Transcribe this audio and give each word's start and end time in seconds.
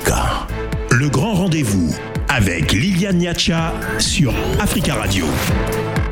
Africa. 0.00 0.46
Le 0.90 1.08
grand 1.10 1.34
rendez-vous 1.34 1.94
avec 2.28 2.72
Liliane 2.72 3.18
Niacha 3.18 3.74
sur 3.98 4.32
Africa 4.58 4.94
Radio. 4.94 5.26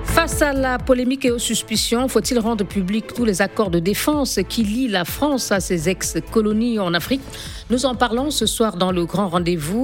Face 0.05 0.43
à 0.43 0.53
la 0.53 0.79
polémique 0.79 1.25
et 1.25 1.31
aux 1.31 1.39
suspicions, 1.39 2.07
faut-il 2.09 2.39
rendre 2.39 2.67
public 2.67 3.15
tous 3.15 3.25
les 3.25 3.41
accords 3.41 3.71
de 3.71 3.79
défense 3.79 4.41
qui 4.49 4.63
lient 4.63 4.89
la 4.89 5.05
France 5.05 5.53
à 5.53 5.61
ses 5.61 5.89
ex-colonies 5.89 6.79
en 6.79 6.93
Afrique? 6.93 7.23
Nous 7.71 7.87
en 7.87 7.95
parlons 7.95 8.31
ce 8.31 8.45
soir 8.45 8.77
dans 8.77 8.93
le 8.93 9.07
grand 9.07 9.29
rendez-vous. 9.29 9.83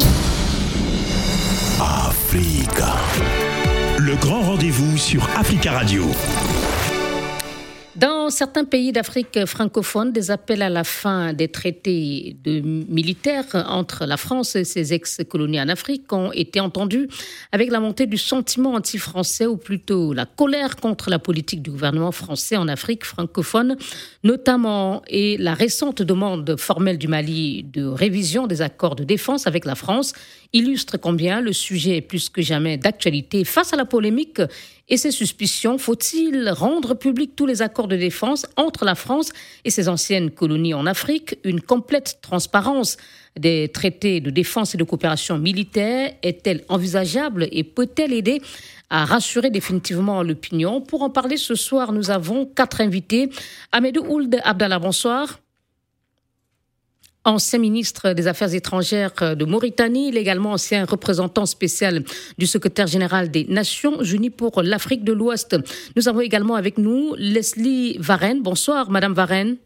Africa. 1.81 2.95
Le 3.99 4.17
grand 4.17 4.43
rendez-vous 4.43 4.99
sur 4.99 5.27
Africa 5.37 5.73
Radio. 5.73 6.05
Dans 8.25 8.31
certains 8.31 8.65
pays 8.65 8.91
d'Afrique 8.91 9.45
francophone, 9.45 10.11
des 10.11 10.31
appels 10.31 10.63
à 10.63 10.71
la 10.71 10.83
fin 10.83 11.35
des 11.35 11.49
traités 11.49 12.39
de 12.43 12.61
militaires 12.63 13.45
entre 13.69 14.07
la 14.07 14.17
France 14.17 14.57
et 14.57 14.65
ses 14.65 14.95
ex-colonies 14.95 15.61
en 15.61 15.69
Afrique 15.69 16.11
ont 16.11 16.33
été 16.33 16.59
entendus 16.59 17.07
avec 17.53 17.71
la 17.71 17.81
montée 17.81 18.07
du 18.07 18.17
sentiment 18.17 18.73
anti-français 18.73 19.45
ou 19.45 19.59
plutôt 19.59 20.15
la 20.15 20.25
colère 20.25 20.77
contre 20.77 21.11
la 21.11 21.19
politique 21.19 21.61
du 21.61 21.71
gouvernement 21.71 22.13
français 22.13 22.57
en 22.57 22.67
Afrique 22.67 23.05
francophone, 23.05 23.77
notamment 24.23 25.03
et 25.07 25.37
la 25.37 25.53
récente 25.53 26.01
demande 26.01 26.57
formelle 26.59 26.97
du 26.97 27.09
Mali 27.09 27.63
de 27.63 27.85
révision 27.85 28.47
des 28.47 28.63
accords 28.63 28.97
de 28.97 29.05
défense 29.05 29.47
avec 29.47 29.67
la 29.67 29.75
France 29.75 30.15
illustre 30.55 30.97
combien 30.97 31.43
le 31.43 31.53
sujet 31.53 31.99
est 31.99 32.01
plus 32.01 32.31
que 32.31 32.41
jamais 32.41 32.79
d'actualité 32.79 33.45
face 33.45 33.75
à 33.75 33.77
la 33.77 33.85
polémique 33.85 34.41
et 34.89 34.97
ses 34.97 35.11
suspicions. 35.11 35.77
Faut-il 35.79 36.49
rendre 36.49 36.95
public 36.95 37.33
tous 37.37 37.45
les 37.45 37.61
accords 37.61 37.89
de 37.89 37.97
défense 37.97 38.47
entre 38.57 38.85
la 38.85 38.95
France 38.95 39.31
et 39.65 39.71
ses 39.71 39.89
anciennes 39.89 40.31
colonies 40.31 40.73
en 40.73 40.87
Afrique? 40.87 41.39
Une 41.45 41.61
complète 41.61 42.19
transparence 42.23 42.97
des 43.39 43.69
traités 43.69 44.21
de 44.21 44.31
défense 44.31 44.75
et 44.75 44.79
de 44.79 44.85
coopération 44.85 45.39
militaire 45.39 46.15
est-elle 46.23 46.65
envisageable 46.69 47.49
et 47.51 47.65
peut-elle 47.65 48.13
aider 48.13 48.41
à 48.91 49.05
rassurer 49.05 49.51
définitivement 49.51 50.23
l'opinion? 50.23 50.81
Pour 50.81 51.03
en 51.03 51.11
parler 51.11 51.37
ce 51.37 51.57
soir, 51.57 51.93
nous 51.93 52.11
avons 52.11 52.47
quatre 52.47 52.81
invités. 52.81 53.29
Amédou 53.73 54.05
Ould 54.07 54.41
Abdallah, 54.45 54.79
bonsoir 54.79 55.41
ancien 57.25 57.59
ministre 57.59 58.13
des 58.13 58.27
Affaires 58.27 58.55
étrangères 58.55 59.37
de 59.37 59.45
Mauritanie, 59.45 60.09
il 60.09 60.17
est 60.17 60.21
également 60.21 60.53
ancien 60.53 60.85
représentant 60.85 61.47
spécial 61.47 62.05
du 62.39 62.47
secrétaire 62.47 62.87
général 62.87 63.31
des 63.31 63.45
Nations 63.45 64.03
Unies 64.03 64.31
pour 64.31 64.63
l'Afrique 64.63 65.05
de 65.05 65.13
l'Ouest. 65.13 65.57
Nous 65.97 66.09
avons 66.09 66.21
également 66.21 66.55
avec 66.55 66.79
nous 66.79 67.15
Leslie 67.17 67.97
Varenne. 67.99 68.43
Bonsoir, 68.43 68.91
Madame 68.91 69.15
Varenne. 69.15 69.57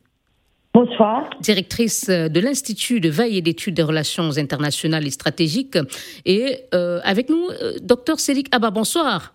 Bonsoir. 0.75 1.28
Directrice 1.41 2.09
de 2.09 2.41
l'Institut 2.41 3.00
de 3.00 3.09
veille 3.09 3.39
et 3.39 3.42
d'études 3.42 3.75
des 3.75 3.83
relations 3.83 4.37
internationales 4.37 5.06
et 5.06 5.11
stratégiques. 5.11 5.78
Et 6.25 6.61
euh, 6.75 7.00
avec 7.03 7.31
nous, 7.31 7.48
euh, 7.48 7.72
docteur 7.83 8.20
Célic 8.20 8.55
Abba. 8.55 8.70
Bonsoir. 8.70 9.34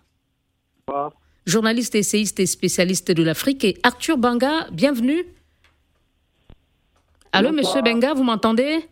Bonsoir. 0.86 1.12
Journaliste, 1.44 1.94
essayiste 1.94 2.40
et 2.40 2.46
spécialiste 2.46 3.10
de 3.10 3.22
l'Afrique. 3.22 3.64
Et 3.64 3.76
Arthur 3.82 4.16
Banga, 4.16 4.68
bienvenue. 4.72 5.26
Allô, 7.36 7.50
monsieur 7.50 7.82
Benga, 7.82 8.14
vous 8.14 8.22
m'entendez? 8.22 8.88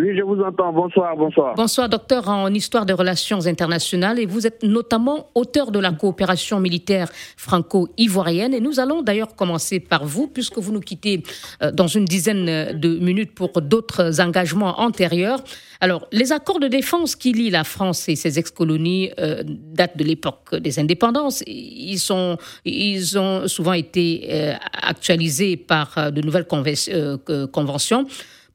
Oui, 0.00 0.16
je 0.16 0.22
vous 0.22 0.40
entends. 0.40 0.72
Bonsoir, 0.72 1.16
bonsoir. 1.16 1.54
Bonsoir, 1.54 1.88
docteur 1.88 2.28
en 2.28 2.52
histoire 2.52 2.86
des 2.86 2.92
relations 2.92 3.46
internationales. 3.46 4.18
Et 4.18 4.26
vous 4.26 4.46
êtes 4.46 4.62
notamment 4.62 5.28
auteur 5.34 5.70
de 5.70 5.78
la 5.78 5.92
coopération 5.92 6.60
militaire 6.60 7.08
franco-ivoirienne. 7.36 8.54
Et 8.54 8.60
nous 8.60 8.80
allons 8.80 9.02
d'ailleurs 9.02 9.34
commencer 9.34 9.80
par 9.80 10.04
vous, 10.04 10.26
puisque 10.26 10.58
vous 10.58 10.72
nous 10.72 10.80
quittez 10.80 11.22
euh, 11.62 11.70
dans 11.70 11.86
une 11.86 12.04
dizaine 12.04 12.78
de 12.78 12.98
minutes 12.98 13.34
pour 13.34 13.60
d'autres 13.60 14.20
engagements 14.20 14.80
antérieurs. 14.80 15.42
Alors, 15.80 16.06
les 16.12 16.32
accords 16.32 16.60
de 16.60 16.68
défense 16.68 17.16
qui 17.16 17.32
lient 17.32 17.50
la 17.50 17.64
France 17.64 18.08
et 18.08 18.16
ses 18.16 18.38
ex-colonies 18.38 19.10
euh, 19.18 19.42
datent 19.46 19.96
de 19.96 20.04
l'époque 20.04 20.54
des 20.56 20.78
indépendances. 20.78 21.42
Ils, 21.46 21.98
sont, 21.98 22.36
ils 22.64 23.18
ont 23.18 23.48
souvent 23.48 23.72
été 23.72 24.28
euh, 24.30 24.54
actualisés 24.82 25.56
par 25.56 26.12
de 26.12 26.20
nouvelles 26.20 26.46
conventions. 26.46 28.06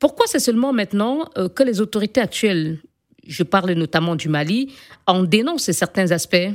Pourquoi 0.06 0.28
c'est 0.28 0.38
seulement 0.38 0.72
maintenant 0.72 1.22
euh, 1.36 1.50
que 1.50 1.64
les 1.64 1.82
autorités 1.82 2.22
actuelles, 2.22 2.78
je 3.26 3.42
parle 3.42 3.72
notamment 3.72 4.16
du 4.16 4.30
Mali, 4.30 4.72
en 5.08 5.24
dénoncent 5.24 5.72
certains 5.72 6.12
aspects, 6.12 6.48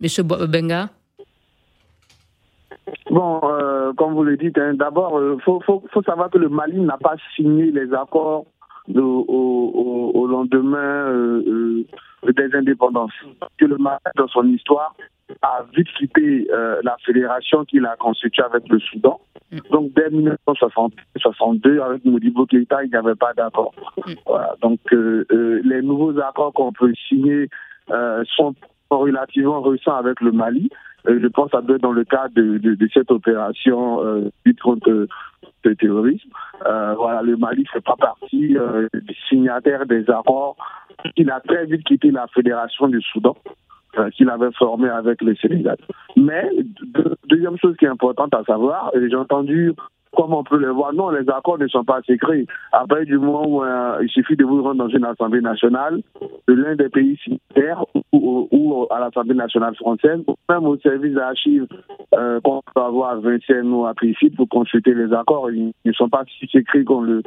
Monsieur 0.00 0.24
Benga? 0.24 0.88
Bon, 3.08 3.40
euh, 3.44 3.92
comme 3.92 4.12
vous 4.12 4.24
le 4.24 4.36
dites, 4.36 4.58
hein, 4.58 4.74
d'abord, 4.74 5.20
il 5.20 5.24
euh, 5.24 5.38
faut, 5.38 6.02
savoir 6.04 6.30
que 6.30 6.38
le 6.38 6.48
Mali 6.48 6.80
n'a 6.80 6.98
pas 6.98 7.14
signé 7.36 7.70
les 7.70 7.94
accords 7.94 8.44
au, 8.92 10.26
lendemain 10.28 11.06
des 12.32 12.54
indépendances. 12.54 13.12
Que 13.58 13.66
le 13.66 13.78
Mali, 13.78 13.98
dans 14.16 14.28
son 14.28 14.46
histoire, 14.48 14.94
a 15.42 15.64
vite 15.76 15.88
quitté 15.98 16.46
la 16.82 16.96
fédération 17.04 17.64
qu'il 17.64 17.84
a 17.84 17.96
constituée 17.96 18.44
avec 18.44 18.68
le 18.68 18.78
Soudan. 18.78 19.20
Donc 19.70 19.92
dès 19.94 20.10
1962, 20.10 21.80
avec 21.80 22.04
Modibo 22.04 22.46
Keïta, 22.46 22.82
il 22.84 22.90
n'y 22.90 22.96
avait 22.96 23.14
pas 23.14 23.32
d'accord. 23.34 23.72
Donc 24.60 24.80
euh, 24.92 25.24
euh, 25.30 25.60
les 25.64 25.82
nouveaux 25.82 26.18
accords 26.18 26.52
qu'on 26.52 26.72
peut 26.72 26.92
signer 27.08 27.48
euh, 27.90 28.24
sont 28.36 28.54
relativement 28.90 29.60
récents 29.62 29.96
avec 29.96 30.20
le 30.20 30.32
Mali. 30.32 30.68
Je 31.06 31.26
pense 31.28 31.52
à 31.54 31.62
deux 31.62 31.78
dans 31.78 31.92
le 31.92 32.04
cadre 32.04 32.34
de, 32.34 32.58
de, 32.58 32.88
cette 32.92 33.10
opération 33.10 34.30
lutte 34.44 34.60
contre 34.60 35.06
le 35.64 35.76
terrorisme. 35.76 36.28
voilà, 36.62 37.22
le 37.22 37.36
Mali 37.36 37.62
ne 37.62 37.68
fait 37.68 37.84
pas 37.84 37.96
partie 37.96 38.56
des 38.92 39.16
signataires 39.28 39.86
des 39.86 40.08
accords. 40.10 40.56
Il 41.16 41.30
a 41.30 41.40
très 41.40 41.66
vite 41.66 41.84
quitté 41.84 42.10
la 42.10 42.26
Fédération 42.28 42.88
du 42.88 43.00
Soudan 43.00 43.36
qu'il 44.14 44.28
avait 44.28 44.52
formé 44.52 44.88
avec 44.88 45.22
le 45.22 45.34
Sénégal. 45.36 45.76
Mais, 46.16 46.50
deuxième 47.28 47.56
chose 47.58 47.76
qui 47.78 47.86
est 47.86 47.88
importante 47.88 48.34
à 48.34 48.44
savoir, 48.44 48.92
j'ai 48.94 49.16
entendu 49.16 49.72
comment 50.16 50.40
on 50.40 50.44
peut 50.44 50.58
le 50.58 50.70
voir, 50.70 50.92
non, 50.92 51.10
les 51.10 51.28
accords 51.28 51.58
ne 51.58 51.68
sont 51.68 51.84
pas 51.84 52.00
secrets. 52.06 52.46
Après, 52.72 53.04
du 53.04 53.18
moment 53.18 53.46
où 53.46 53.62
euh, 53.62 53.98
il 54.02 54.08
suffit 54.08 54.36
de 54.36 54.44
vous 54.44 54.62
rendre 54.62 54.84
dans 54.84 54.88
une 54.88 55.04
assemblée 55.04 55.40
nationale, 55.40 56.00
de 56.48 56.54
l'un 56.54 56.74
des 56.74 56.88
pays 56.88 57.18
signataires 57.22 57.84
ou, 58.12 58.86
à 58.90 59.00
l'Assemblée 59.00 59.34
nationale 59.34 59.74
française, 59.76 60.20
même 60.48 60.66
au 60.66 60.76
service 60.78 61.14
d'archives 61.14 61.66
euh, 62.14 62.40
qu'on 62.40 62.62
peut 62.74 62.80
avoir 62.80 63.10
à 63.10 63.16
Vincennes 63.16 63.72
ou 63.72 63.86
à 63.86 63.94
Trifid 63.94 64.34
pour 64.36 64.48
consulter 64.48 64.94
les 64.94 65.12
accords, 65.12 65.50
ils 65.50 65.72
ne 65.84 65.92
sont 65.92 66.08
pas 66.08 66.24
si 66.38 66.46
secrets 66.48 66.84
qu'on 66.84 67.02
le 67.02 67.22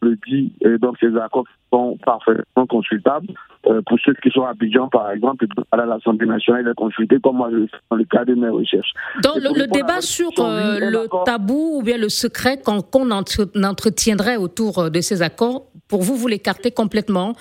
le 0.00 0.16
dit, 0.26 0.52
et 0.60 0.78
donc 0.78 0.96
ces 1.00 1.16
accords 1.16 1.44
sont 1.72 1.98
parfaitement 2.04 2.66
consultables. 2.66 3.28
Euh, 3.66 3.80
pour 3.86 3.98
ceux 4.04 4.12
qui 4.22 4.30
sont 4.30 4.42
à 4.42 4.50
Abidjan, 4.50 4.88
par 4.88 5.10
exemple, 5.10 5.46
à 5.72 5.86
l'Assemblée 5.86 6.26
nationale, 6.26 6.68
est 6.68 6.74
consulté 6.74 7.16
comme 7.22 7.36
moi 7.36 7.48
je 7.50 7.66
fais 7.66 7.76
dans 7.90 7.96
le 7.96 8.04
cadre 8.04 8.26
de 8.26 8.34
mes 8.34 8.48
recherches. 8.48 8.92
Donc 9.22 9.36
le, 9.36 9.66
débat 9.66 10.02
sur 10.02 10.30
euh, 10.38 10.78
le 10.78 11.08
tabou 11.24 11.78
ou 11.78 11.82
bien 11.82 11.96
le 11.96 12.10
secret 12.10 12.60
qu'on 12.62 13.10
entretiendrait 13.10 14.36
autour 14.36 14.78
euh, 14.78 14.90
de 14.90 15.00
ces 15.00 15.22
accords, 15.22 15.66
pour 15.88 16.02
vous, 16.02 16.16
vous 16.16 16.28
l'écartez 16.28 16.70
complètement 16.70 17.34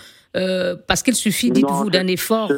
parce 0.88 1.04
qu'il 1.04 1.14
suffit, 1.14 1.52
dites-vous, 1.52 1.92
d'un 1.92 2.08
effort 2.08 2.52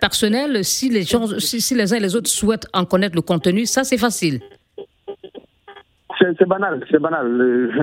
personnel. 0.00 0.64
Si 0.64 0.88
les, 0.88 1.02
gens, 1.02 1.26
si 1.38 1.74
les 1.74 1.92
uns 1.92 1.96
et 1.96 2.00
les 2.00 2.16
autres 2.16 2.30
souhaitent 2.30 2.66
en 2.72 2.86
connaître 2.86 3.14
le 3.14 3.20
contenu, 3.20 3.66
ça 3.66 3.84
c'est 3.84 3.98
facile. 3.98 4.40
C'est 6.38 6.46
banal, 6.46 6.84
c'est 6.88 7.00
banal. 7.00 7.26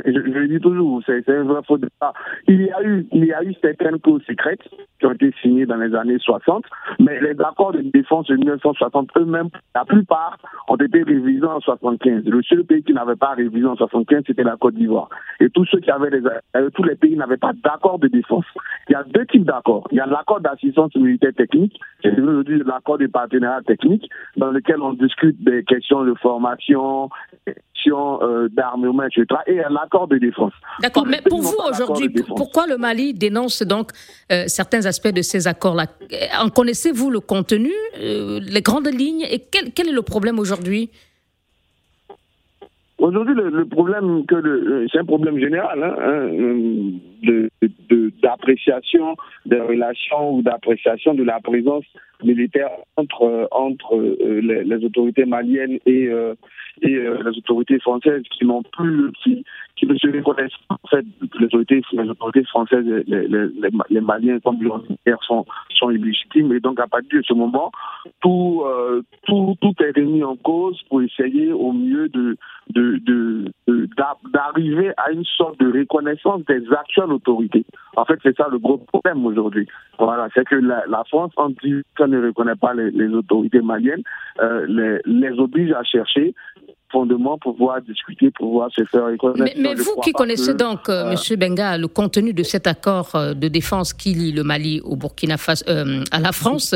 Je, 0.05 0.11
le 0.11 0.47
dis 0.47 0.59
toujours, 0.59 1.01
c'est 1.05 1.27
un 1.29 1.43
vrai 1.43 1.61
faux 1.67 1.77
départ. 1.77 2.13
Il 2.47 2.61
y 2.61 2.71
a 2.71 2.81
eu, 2.83 3.05
il 3.11 3.25
y 3.25 3.33
a 3.33 3.43
eu 3.43 3.53
certaines 3.61 3.99
clauses 3.99 4.23
secrètes 4.25 4.61
qui 4.99 5.05
ont 5.05 5.11
été 5.11 5.33
signées 5.41 5.65
dans 5.65 5.75
les 5.75 5.93
années 5.93 6.19
60, 6.19 6.63
mais 6.99 7.19
les 7.19 7.39
accords 7.41 7.73
de 7.73 7.81
défense 7.81 8.27
de 8.27 8.37
1960 8.37 9.09
eux-mêmes, 9.17 9.49
la 9.75 9.83
plupart 9.83 10.37
ont 10.69 10.77
été 10.77 11.03
révisés 11.03 11.45
en 11.45 11.59
75. 11.59 12.23
Le 12.25 12.41
seul 12.43 12.63
pays 12.63 12.83
qui 12.83 12.93
n'avait 12.93 13.17
pas 13.17 13.33
révisé 13.33 13.65
en 13.65 13.75
75, 13.75 14.23
c'était 14.27 14.43
la 14.43 14.55
Côte 14.55 14.75
d'Ivoire. 14.75 15.09
Et 15.41 15.49
tous 15.49 15.65
ceux 15.65 15.79
qui 15.79 15.91
avaient 15.91 16.11
des, 16.11 16.21
euh, 16.55 16.69
tous 16.73 16.83
les 16.83 16.95
pays 16.95 17.17
n'avaient 17.17 17.37
pas 17.37 17.51
d'accord 17.63 17.99
de 17.99 18.07
défense. 18.07 18.45
Il 18.87 18.93
y 18.93 18.95
a 18.95 19.03
deux 19.03 19.25
types 19.25 19.45
d'accords. 19.45 19.87
Il 19.91 19.97
y 19.97 20.01
a 20.01 20.05
l'accord 20.05 20.39
d'assistance 20.39 20.95
militaire 20.95 21.33
technique, 21.33 21.79
c'est 22.01 22.15
l'accord 22.17 22.97
de 22.97 23.07
partenariat 23.07 23.61
technique, 23.63 24.09
dans 24.37 24.51
lequel 24.51 24.81
on 24.81 24.93
discute 24.93 25.43
des 25.43 25.63
questions 25.63 26.03
de 26.03 26.13
formation, 26.15 27.09
questions 27.79 28.21
euh, 28.21 28.47
d'armement, 28.49 29.03
etc. 29.03 29.25
Et 29.47 29.63
un 29.63 29.75
accord 29.75 30.07
de 30.07 30.17
défense. 30.17 30.53
D'accord, 30.81 31.05
mais 31.05 31.21
pour 31.27 31.41
vous 31.41 31.57
aujourd'hui, 31.69 32.09
pourquoi 32.09 32.67
le 32.67 32.77
Mali 32.77 33.13
dénonce 33.13 33.63
donc 33.63 33.91
euh, 34.31 34.43
certains 34.47 34.85
aspects 34.85 35.13
de 35.13 35.21
ces 35.21 35.47
accords-là? 35.47 35.85
En 36.41 36.49
connaissez-vous 36.49 37.09
le 37.09 37.19
contenu, 37.19 37.71
euh, 38.01 38.39
les 38.41 38.61
grandes 38.61 38.87
lignes 38.87 39.25
et 39.29 39.39
quel, 39.39 39.71
quel 39.73 39.89
est 39.89 39.93
le 39.93 40.01
problème 40.01 40.39
aujourd'hui? 40.39 40.89
Aujourd'hui, 42.99 43.33
le, 43.33 43.65
problème 43.65 44.25
que 44.25 44.35
le, 44.35 44.85
c'est 44.91 44.99
un 44.99 45.05
problème 45.05 45.39
général 45.39 45.83
hein, 45.83 45.95
hein 45.97 47.47
d'appréciation 48.21 49.15
des 49.45 49.59
relations 49.59 50.35
ou 50.35 50.41
d'appréciation 50.41 51.13
de 51.13 51.23
la 51.23 51.39
présence 51.39 51.85
militaire 52.23 52.69
entre 52.97 53.47
entre 53.51 53.95
euh, 53.95 54.41
les, 54.41 54.85
autorités 54.85 55.25
maliennes 55.25 55.79
et 55.85 56.07
euh, 56.07 56.35
et 56.81 56.95
euh, 56.95 57.17
les 57.23 57.37
autorités 57.37 57.79
françaises 57.79 58.23
qui 58.31 58.45
n'ont 58.45 58.63
plus 58.63 59.11
qui 59.23 59.43
qui 59.75 59.85
ne 59.85 59.95
se 59.95 60.07
reconnaissent 60.07 60.51
en 60.69 60.87
fait 60.89 61.05
les 61.39 61.45
autorités 61.45 61.81
les 61.91 62.09
autorités 62.09 62.43
françaises 62.45 62.85
les, 62.85 63.27
les, 63.27 63.47
les 63.89 64.01
Maliens 64.01 64.39
comme 64.39 64.57
militaires 64.57 65.23
sont 65.23 65.45
sont 65.77 65.89
illégitimes 65.89 66.51
et 66.53 66.59
donc 66.59 66.79
à 66.79 66.87
partir 66.87 67.19
de 67.19 67.25
ce 67.25 67.33
moment 67.33 67.71
tout 68.21 68.63
tout 69.23 69.55
tout 69.61 69.73
est 69.83 69.97
remis 69.97 70.23
en 70.23 70.35
cause 70.35 70.81
pour 70.89 71.01
essayer 71.01 71.51
au 71.51 71.71
mieux 71.71 72.09
de 72.09 72.37
de 72.69 72.99
d'arriver 74.33 74.91
à 74.97 75.11
une 75.11 75.25
sorte 75.25 75.59
de 75.59 75.71
reconnaissance 75.71 76.43
des 76.45 76.61
actuelles 76.71 77.11
autorités. 77.11 77.65
En 77.95 78.05
fait, 78.05 78.19
c'est 78.23 78.35
ça 78.35 78.47
le 78.51 78.59
gros 78.59 78.77
problème 78.77 79.25
aujourd'hui. 79.25 79.67
Voilà, 79.97 80.27
c'est 80.33 80.45
que 80.45 80.55
la, 80.55 81.03
France, 81.09 81.31
en 81.37 81.49
dit 81.49 81.81
qu'elle 81.97 82.09
ne 82.09 82.27
reconnaît 82.27 82.55
pas 82.55 82.73
les, 82.73 83.07
autorités 83.13 83.61
maliennes, 83.61 84.03
euh, 84.39 84.65
les, 84.67 84.99
les 85.05 85.39
oblige 85.39 85.71
à 85.71 85.83
chercher 85.83 86.33
fondement 86.91 87.37
pour 87.37 87.55
pouvoir 87.55 87.81
discuter, 87.81 88.31
pour 88.31 88.47
pouvoir 88.47 88.69
se 88.71 88.83
faire 88.85 89.05
reconnaître. 89.05 89.57
Mais, 89.59 89.75
vous 89.75 89.95
qui 90.01 90.11
connaissez 90.11 90.53
donc, 90.53 90.89
euh, 90.89 91.11
M. 91.11 91.39
Benga, 91.39 91.77
le 91.77 91.87
contenu 91.87 92.33
de 92.33 92.43
cet 92.43 92.67
accord 92.67 93.11
euh, 93.15 93.33
de 93.33 93.47
défense 93.47 93.93
qui 93.93 94.13
lie 94.13 94.31
le 94.31 94.43
Mali 94.43 94.81
au 94.83 94.95
Burkina 94.95 95.37
Faso 95.37 95.65
à 96.11 96.19
la 96.19 96.31
France, 96.31 96.75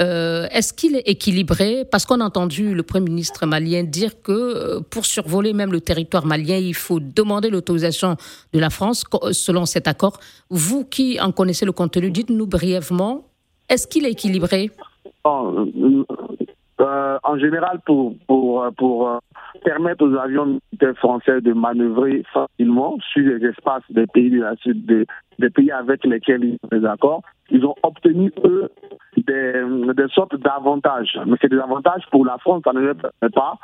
euh, 0.00 0.46
est-ce 0.52 0.72
qu'il 0.72 0.94
est 0.94 1.08
équilibré? 1.08 1.84
Parce 1.90 2.06
qu'on 2.06 2.20
a 2.20 2.24
entendu 2.24 2.72
le 2.74 2.82
Premier 2.84 3.06
ministre 3.06 3.46
malien 3.46 3.82
dire 3.82 4.22
que 4.22 4.32
euh, 4.32 4.80
pour 4.80 5.04
survoler 5.04 5.52
même 5.52 5.72
le 5.72 5.80
territoire 5.80 6.24
malien, 6.24 6.56
il 6.56 6.74
faut 6.74 7.00
demander 7.00 7.50
l'autorisation 7.50 8.16
de 8.52 8.60
la 8.60 8.70
France 8.70 9.04
euh, 9.22 9.32
selon 9.32 9.66
cet 9.66 9.88
accord. 9.88 10.20
Vous 10.50 10.84
qui 10.84 11.18
en 11.20 11.32
connaissez 11.32 11.64
le 11.64 11.72
contenu, 11.72 12.12
dites-nous 12.12 12.46
brièvement, 12.46 13.24
est-ce 13.68 13.88
qu'il 13.88 14.06
est 14.06 14.12
équilibré? 14.12 14.70
En 15.24 15.66
général, 17.38 17.80
pour, 17.84 18.14
pour, 18.28 18.64
pour 18.76 19.20
permettre 19.64 20.06
aux 20.06 20.14
avions 20.14 20.46
militaires 20.46 20.96
français 20.96 21.40
de 21.40 21.52
manœuvrer 21.52 22.22
facilement 22.32 22.98
sur 23.12 23.22
les 23.22 23.46
espaces 23.46 23.82
des 23.90 24.06
pays 24.06 24.30
de 24.30 24.40
la 24.40 24.56
Sud, 24.56 24.84
des, 24.86 25.50
pays 25.50 25.70
avec 25.70 26.04
lesquels 26.04 26.44
ils 26.44 26.58
ont 26.62 26.78
des 26.78 26.86
accords, 26.86 27.22
ils 27.50 27.64
ont 27.64 27.74
obtenu, 27.82 28.32
eux, 28.44 28.70
des, 29.16 29.52
des 29.96 30.08
sortes 30.12 30.36
d'avantages. 30.36 31.18
Mais 31.26 31.36
c'est 31.40 31.50
des 31.50 31.58
avantages 31.58 32.04
pour 32.10 32.24
la 32.24 32.38
France, 32.38 32.62
ça 32.64 32.72
ne 32.72 32.80
leur 32.80 32.96
permet 32.96 33.32
pas 33.32 33.58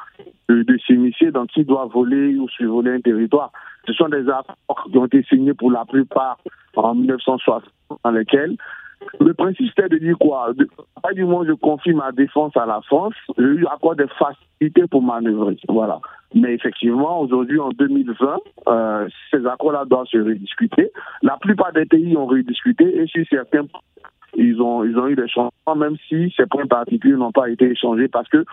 de, 0.48 0.62
de 0.62 0.78
s'initier 0.78 1.31
dans 1.31 1.46
qui 1.46 1.64
doit 1.64 1.86
voler 1.86 2.36
ou 2.36 2.48
survoler 2.48 2.92
un 2.92 3.00
territoire. 3.00 3.50
Ce 3.86 3.92
sont 3.92 4.08
des 4.08 4.28
accords 4.28 4.86
qui 4.90 4.98
ont 4.98 5.06
été 5.06 5.22
signés 5.25 5.54
pour 5.54 5.70
la 5.70 5.84
plupart 5.84 6.38
en 6.76 6.94
1960, 6.94 7.62
dans 8.04 8.10
lesquels 8.10 8.56
le 9.20 9.34
principe, 9.34 9.68
c'était 9.68 9.88
de 9.88 9.98
dire 9.98 10.16
quoi? 10.18 10.52
À 11.02 11.12
du 11.12 11.22
où 11.22 11.44
je 11.44 11.52
confie 11.52 11.92
ma 11.92 12.12
défense 12.12 12.56
à 12.56 12.66
la 12.66 12.80
France, 12.82 13.14
j'ai 13.36 13.44
eu 13.44 13.66
accord 13.66 13.96
des 13.96 14.06
facilités 14.18 14.86
pour 14.90 15.02
manœuvrer. 15.02 15.56
Voilà. 15.68 16.00
Mais 16.34 16.54
effectivement, 16.54 17.20
aujourd'hui, 17.20 17.60
en 17.60 17.70
2020, 17.70 18.36
euh, 18.68 19.08
ces 19.30 19.46
accords-là 19.46 19.84
doivent 19.84 20.06
se 20.06 20.18
rediscuter. 20.18 20.90
La 21.22 21.36
plupart 21.36 21.72
des 21.72 21.84
pays 21.84 22.16
ont 22.16 22.26
rediscuté 22.26 22.84
et 23.00 23.06
sur 23.06 23.24
certains 23.30 23.66
ils 24.36 24.60
ont, 24.60 24.84
ils 24.84 24.98
ont 24.98 25.06
eu 25.06 25.14
des 25.14 25.28
changements, 25.28 25.76
même 25.76 25.96
si 26.08 26.32
ces 26.36 26.46
points 26.46 26.66
particuliers 26.66 27.16
n'ont 27.16 27.32
pas 27.32 27.48
été 27.48 27.70
échangés 27.70 28.08
parce 28.08 28.28
que 28.28 28.44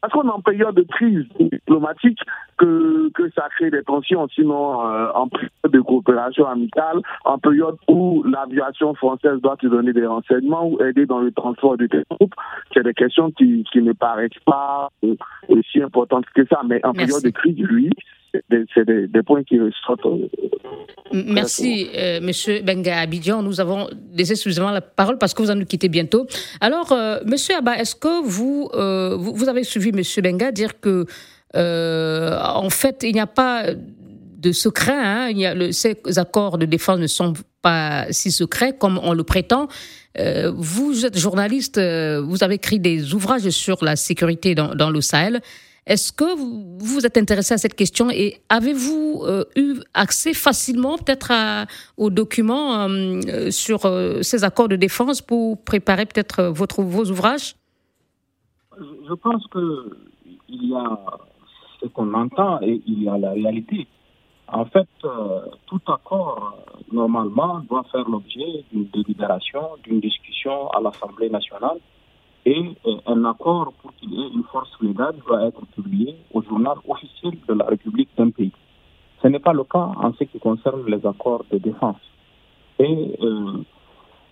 parce 0.00 0.12
qu'on 0.12 0.28
est 0.28 0.32
en 0.32 0.40
période 0.40 0.74
de 0.74 0.82
crise 0.82 1.26
diplomatique 1.38 2.18
que, 2.56 3.10
que 3.14 3.30
ça 3.30 3.48
crée 3.50 3.70
des 3.70 3.82
tensions, 3.82 4.28
sinon 4.28 4.86
euh, 4.86 5.08
en 5.14 5.28
période 5.28 5.50
de 5.64 5.80
coopération 5.80 6.46
amicale, 6.46 7.00
en 7.24 7.38
période 7.38 7.76
où 7.88 8.22
l'aviation 8.24 8.94
française 8.94 9.40
doit 9.40 9.56
te 9.56 9.66
donner 9.66 9.92
des 9.92 10.06
renseignements 10.06 10.66
ou 10.66 10.82
aider 10.82 11.06
dans 11.06 11.20
le 11.20 11.32
transport 11.32 11.76
de 11.76 11.86
tes 11.86 12.04
troupes, 12.10 12.34
c'est 12.72 12.82
des 12.82 12.94
questions 12.94 13.30
qui, 13.30 13.64
qui 13.72 13.82
ne 13.82 13.92
paraissent 13.92 14.30
pas 14.46 14.90
euh, 15.04 15.14
aussi 15.48 15.82
importantes 15.82 16.24
que 16.34 16.46
ça. 16.46 16.60
Mais 16.66 16.84
en 16.84 16.92
période 16.92 17.22
de 17.22 17.30
crise, 17.30 17.58
lui, 17.58 17.90
c'est 18.74 18.84
des, 18.84 19.22
points 19.22 19.42
qui 19.44 19.58
ressortent. 19.58 20.06
Euh, 20.06 20.28
Merci, 21.12 21.88
euh, 21.94 22.20
Monsieur 22.20 22.62
Benga 22.62 23.00
Abidjan. 23.00 23.42
Nous 23.42 23.60
avons 23.60 23.88
laissé 24.14 24.36
suffisamment 24.36 24.70
la 24.70 24.80
parole 24.80 25.18
parce 25.18 25.34
que 25.34 25.42
vous 25.42 25.50
allez 25.50 25.60
nous 25.60 25.66
quitter 25.66 25.88
bientôt. 25.88 26.26
Alors, 26.60 26.92
euh, 26.92 27.18
Monsieur 27.26 27.56
Abba, 27.56 27.76
est-ce 27.76 27.94
que 27.94 28.22
vous, 28.22 28.70
vous, 28.72 29.48
avez 29.48 29.64
suivi 29.64 29.92
Monsieur 29.92 30.22
Benga 30.22 30.52
dire 30.52 30.80
que, 30.80 31.06
en 31.54 32.70
fait, 32.70 33.02
il 33.02 33.14
n'y 33.14 33.20
a 33.20 33.26
pas 33.26 33.64
de 34.38 34.52
secret. 34.52 34.96
Hein, 34.96 35.28
il 35.30 35.38
y 35.38 35.46
a 35.46 35.54
le, 35.54 35.72
ces 35.72 35.96
accords 36.16 36.58
de 36.58 36.66
défense 36.66 36.98
ne 36.98 37.06
sont 37.06 37.34
pas 37.62 38.06
si 38.10 38.30
secrets 38.30 38.74
comme 38.78 38.98
on 39.02 39.12
le 39.12 39.24
prétend. 39.24 39.68
vous 40.54 41.04
êtes 41.04 41.18
journaliste, 41.18 41.78
vous 41.78 42.44
avez 42.44 42.54
écrit 42.54 42.78
des 42.78 43.14
ouvrages 43.14 43.48
sur 43.50 43.84
la 43.84 43.96
sécurité 43.96 44.54
dans, 44.54 44.74
dans 44.74 44.90
le 44.90 45.00
Sahel. 45.00 45.40
Est-ce 45.90 46.12
que 46.12 46.36
vous 46.38 46.78
vous 46.78 47.04
êtes 47.04 47.16
intéressé 47.16 47.52
à 47.52 47.58
cette 47.58 47.74
question 47.74 48.10
et 48.10 48.36
avez-vous 48.48 49.24
euh, 49.24 49.42
eu 49.56 49.80
accès 49.92 50.34
facilement 50.34 50.96
peut-être 50.96 51.32
aux 51.96 52.10
documents 52.10 52.88
euh, 52.88 53.50
sur 53.50 53.86
euh, 53.86 54.22
ces 54.22 54.44
accords 54.44 54.68
de 54.68 54.76
défense 54.76 55.20
pour 55.20 55.60
préparer 55.64 56.06
peut-être 56.06 56.44
votre, 56.44 56.84
vos 56.84 57.06
ouvrages? 57.10 57.56
Je 58.78 59.14
pense 59.14 59.44
qu'il 59.48 60.70
y 60.70 60.74
a 60.76 61.00
ce 61.82 61.88
qu'on 61.88 62.14
entend 62.14 62.62
et 62.62 62.80
il 62.86 63.02
y 63.02 63.08
a 63.08 63.18
la 63.18 63.32
réalité. 63.32 63.88
En 64.46 64.66
fait, 64.66 64.88
tout 65.66 65.80
accord, 65.88 66.56
normalement, 66.92 67.60
doit 67.68 67.84
faire 67.90 68.08
l'objet 68.08 68.64
d'une 68.72 68.86
délibération, 68.90 69.62
d'une 69.82 69.98
discussion 69.98 70.70
à 70.70 70.80
l'Assemblée 70.80 71.30
nationale 71.30 71.78
et 72.50 72.76
euh, 72.84 72.96
un 73.06 73.24
accord, 73.26 73.72
pour 73.80 73.94
qu'il 73.94 74.12
ait 74.12 74.28
une 74.34 74.42
force 74.50 74.76
légale, 74.80 75.14
doit 75.24 75.46
être 75.46 75.64
publié 75.66 76.16
au 76.34 76.42
journal 76.42 76.76
officiel 76.88 77.34
de 77.48 77.54
la 77.54 77.64
République 77.64 78.08
d'un 78.18 78.30
pays. 78.30 78.50
Ce 79.22 79.28
n'est 79.28 79.38
pas 79.38 79.52
le 79.52 79.62
cas 79.62 79.92
en 80.06 80.12
ce 80.14 80.24
qui 80.24 80.40
concerne 80.40 80.84
les 80.86 81.06
accords 81.06 81.44
de 81.52 81.58
défense. 81.58 82.02
Et 82.80 83.14
euh, 83.22 83.62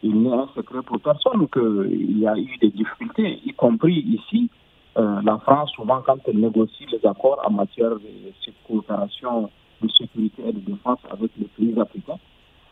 il 0.03 0.21
n'est 0.21 0.33
un 0.33 0.49
secret 0.57 0.83
pour 0.83 0.99
personne 1.01 1.47
qu'il 1.49 2.19
y 2.19 2.27
a 2.27 2.37
eu 2.37 2.57
des 2.61 2.71
difficultés, 2.71 3.41
y 3.45 3.53
compris 3.53 4.01
ici. 4.01 4.51
Euh, 4.97 5.21
la 5.23 5.39
France, 5.39 5.71
souvent, 5.77 6.03
quand 6.05 6.19
elle 6.27 6.41
négocie 6.41 6.87
les 6.91 7.07
accords 7.07 7.41
en 7.45 7.53
matière 7.53 7.91
de 7.91 8.53
coopération 8.67 9.49
de 9.81 9.89
sécurité 9.91 10.43
et 10.45 10.53
de 10.53 10.59
défense 10.59 10.99
avec 11.09 11.31
les 11.39 11.47
pays 11.57 11.81
africains, 11.81 12.19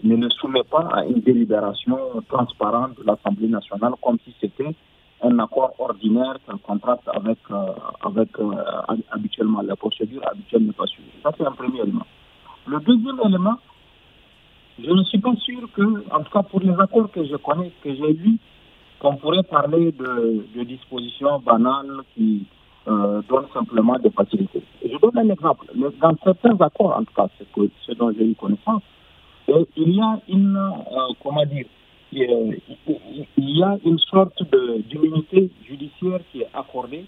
ne 0.03 0.29
soumet 0.31 0.65
pas 0.65 0.89
à 0.93 1.05
une 1.05 1.21
délibération 1.21 1.99
transparente 2.29 2.99
de 2.99 3.05
l'Assemblée 3.05 3.49
nationale 3.49 3.93
comme 4.03 4.19
si 4.25 4.35
c'était 4.41 4.75
un 5.23 5.39
accord 5.39 5.73
ordinaire 5.79 6.37
qu'un 6.47 6.59
contrat 6.59 6.99
avec, 7.07 7.39
euh, 7.51 7.55
avec 8.05 8.29
euh, 8.39 8.53
habituellement 9.11 9.63
la 9.63 9.77
procédure 9.77 10.23
habituelle 10.29 10.67
n'est 10.67 10.73
pas 10.73 10.87
suivie. 10.87 11.09
Ça, 11.23 11.33
c'est 11.37 11.47
un 11.47 11.53
premier 11.53 11.81
élément. 11.81 12.07
Le 12.67 12.81
deuxième 12.81 13.19
élément, 13.25 13.57
je 14.79 14.90
ne 14.90 15.02
suis 15.05 15.19
pas 15.19 15.35
sûr 15.37 15.69
que, 15.73 16.05
en 16.12 16.23
tout 16.23 16.31
cas 16.31 16.43
pour 16.43 16.61
les 16.61 16.75
accords 16.79 17.11
que 17.11 17.25
je 17.25 17.37
connais, 17.37 17.73
que 17.83 17.95
j'ai 17.95 18.12
vus, 18.12 18.38
qu'on 18.99 19.17
pourrait 19.17 19.43
parler 19.43 19.93
de, 19.93 20.45
de 20.55 20.64
dispositions 20.64 21.38
banales 21.40 22.00
qui 22.14 22.47
euh, 22.88 23.23
donnent 23.29 23.49
simplement 23.55 23.99
des 23.99 24.11
facilités. 24.11 24.62
Je 24.85 24.97
donne 24.99 25.19
un 25.19 25.31
exemple. 25.31 25.67
Dans 25.75 26.17
certains 26.23 26.57
accords, 26.61 26.97
en 26.97 27.05
tout 27.05 27.14
cas, 27.14 27.29
c'est 27.38 27.47
ce 27.87 27.93
dont 27.93 28.12
j'ai 28.12 28.26
eu 28.26 28.35
connaissance, 28.35 28.83
il 29.49 29.95
y 29.95 30.00
a 30.00 30.19
une, 30.29 30.59
comment 31.23 31.45
dire, 31.47 31.67
il 32.16 33.58
y 33.58 33.62
a 33.62 33.76
une 33.85 33.99
sorte 33.99 34.42
d'immunité 34.88 35.50
judiciaire 35.68 36.20
qui 36.32 36.42
est 36.42 36.49
accordée 36.54 37.04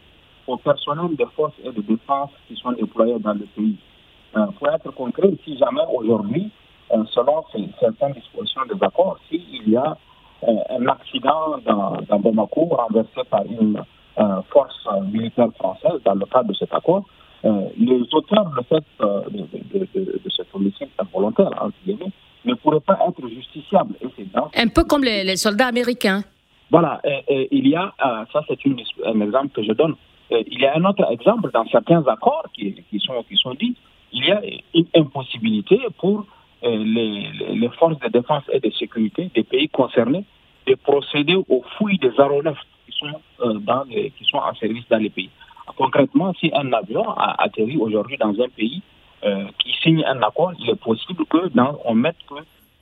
aux 0.47 0.57
personnels 0.57 1.17
des 1.17 1.27
forces 1.35 1.55
et 1.65 1.71
de 1.71 1.81
défense 1.81 2.31
qui 2.47 2.57
sont 2.57 2.73
déployés 2.73 3.19
dans 3.19 3.35
le 3.35 3.47
pays. 3.57 3.77
Euh, 4.37 4.47
pour 4.59 4.69
être 4.69 4.91
concret, 4.93 5.31
si 5.45 5.57
jamais 5.57 5.83
aujourd'hui, 5.93 6.51
euh, 6.93 7.05
selon 7.13 7.45
certaines 7.81 8.13
dispositions 8.13 8.63
des 8.67 8.83
accords, 8.83 9.19
s'il 9.29 9.69
y 9.69 9.77
a 9.77 9.97
euh, 10.47 10.55
un 10.71 10.87
accident 10.89 11.59
dans, 11.65 11.97
dans 12.09 12.19
Bamako 12.19 12.67
renversé 12.67 13.21
par 13.31 13.45
une 13.45 13.83
force 14.51 14.85
militaire 15.13 15.47
française 15.61 16.01
dans 16.05 16.15
le 16.15 16.27
cadre 16.27 16.49
de 16.49 16.55
cet 16.55 16.75
accord, 16.75 17.05
les 17.45 18.03
auteurs 18.13 18.47
de, 18.47 18.65
cette, 18.69 18.85
de, 18.99 19.47
de, 19.79 19.87
de, 19.95 20.19
entre 21.15 21.73
guillemets, 21.87 22.11
ne 22.45 22.55
pourrait 22.55 22.81
pas 22.81 22.99
être 23.09 23.29
justiciable. 23.29 23.95
Un 24.55 24.69
peu 24.69 24.85
comme 24.85 25.05
les, 25.05 25.37
soldats 25.37 25.67
américains. 25.67 26.23
Voilà, 26.71 27.01
il 27.29 27.67
y 27.67 27.75
a, 27.75 27.95
euh, 28.05 28.25
ça 28.33 28.43
c'est 28.47 28.59
un 29.07 29.21
exemple 29.21 29.49
que 29.49 29.63
je 29.63 29.73
donne. 29.73 29.95
Euh, 30.33 30.43
il 30.47 30.61
y 30.61 30.67
a 30.67 30.77
un 30.77 30.85
autre 30.85 31.11
exemple 31.11 31.51
dans 31.53 31.67
certains 31.69 32.07
accords 32.07 32.45
qui, 32.53 32.75
qui, 32.91 33.01
sont, 33.01 33.23
qui 33.27 33.37
sont 33.37 33.55
dits. 33.55 33.75
Il 34.13 34.27
y 34.27 34.31
a 34.31 34.43
une 34.75 34.87
impossibilité 34.95 35.81
pour 35.99 36.27
euh, 36.65 36.85
les, 36.85 37.31
les, 37.55 37.69
forces 37.71 37.99
de 38.01 38.09
défense 38.09 38.43
et 38.53 38.61
de 38.61 38.71
sécurité 38.73 39.31
des 39.35 39.45
pays 39.45 39.69
concernés 39.71 40.25
de 40.67 40.75
procéder 40.75 41.37
aux 41.37 41.65
fouilles 41.77 41.99
des 41.99 42.13
aéronefs 42.19 42.59
qui 42.85 42.99
sont, 42.99 43.59
dans 43.61 43.85
les, 43.85 44.11
qui 44.11 44.25
sont 44.25 44.37
en 44.37 44.55
service 44.55 44.85
dans 44.91 44.99
les 44.99 45.09
pays. 45.09 45.31
concrètement, 45.77 46.35
si 46.35 46.51
un 46.55 46.71
avion 46.75 47.09
a 47.11 47.43
atterri 47.43 47.79
aujourd'hui 47.79 48.19
dans 48.19 48.39
un 48.39 48.49
pays 48.55 48.83
qui 49.59 49.73
signe 49.83 50.05
un 50.05 50.23
accord, 50.23 50.53
il 50.59 50.71
est 50.71 50.81
possible 50.81 51.25
que 51.27 51.49
dans, 51.49 51.79
on 51.85 51.95
mette 51.95 52.17
que 52.29 52.37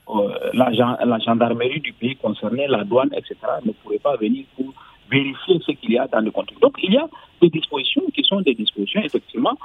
euh, 0.09 0.51
la, 0.53 0.71
la, 0.71 1.19
gendarmerie 1.19 1.81
du 1.81 1.93
pays 1.93 2.15
concerné, 2.15 2.69
la 2.69 2.85
douane, 2.85 3.11
etc., 3.13 3.35
ne 3.65 3.73
pourrait 3.73 3.99
pas 3.99 4.17
venir 4.17 4.45
pour 4.55 4.73
vérifier 5.11 5.59
ce 5.67 5.73
qu'il 5.73 5.93
y 5.93 5.99
a 5.99 6.07
dans 6.07 6.21
le 6.21 6.31
contenu. 6.31 6.57
Donc 6.61 6.77
il 6.81 6.93
y 6.93 6.97
a 6.97 7.09
des 7.43 7.51
dispositions 7.51 8.03
qui 8.15 8.23
sont 8.23 8.41
des 8.41 8.55
dispositions, 8.55 9.03
effectivement, 9.03 9.59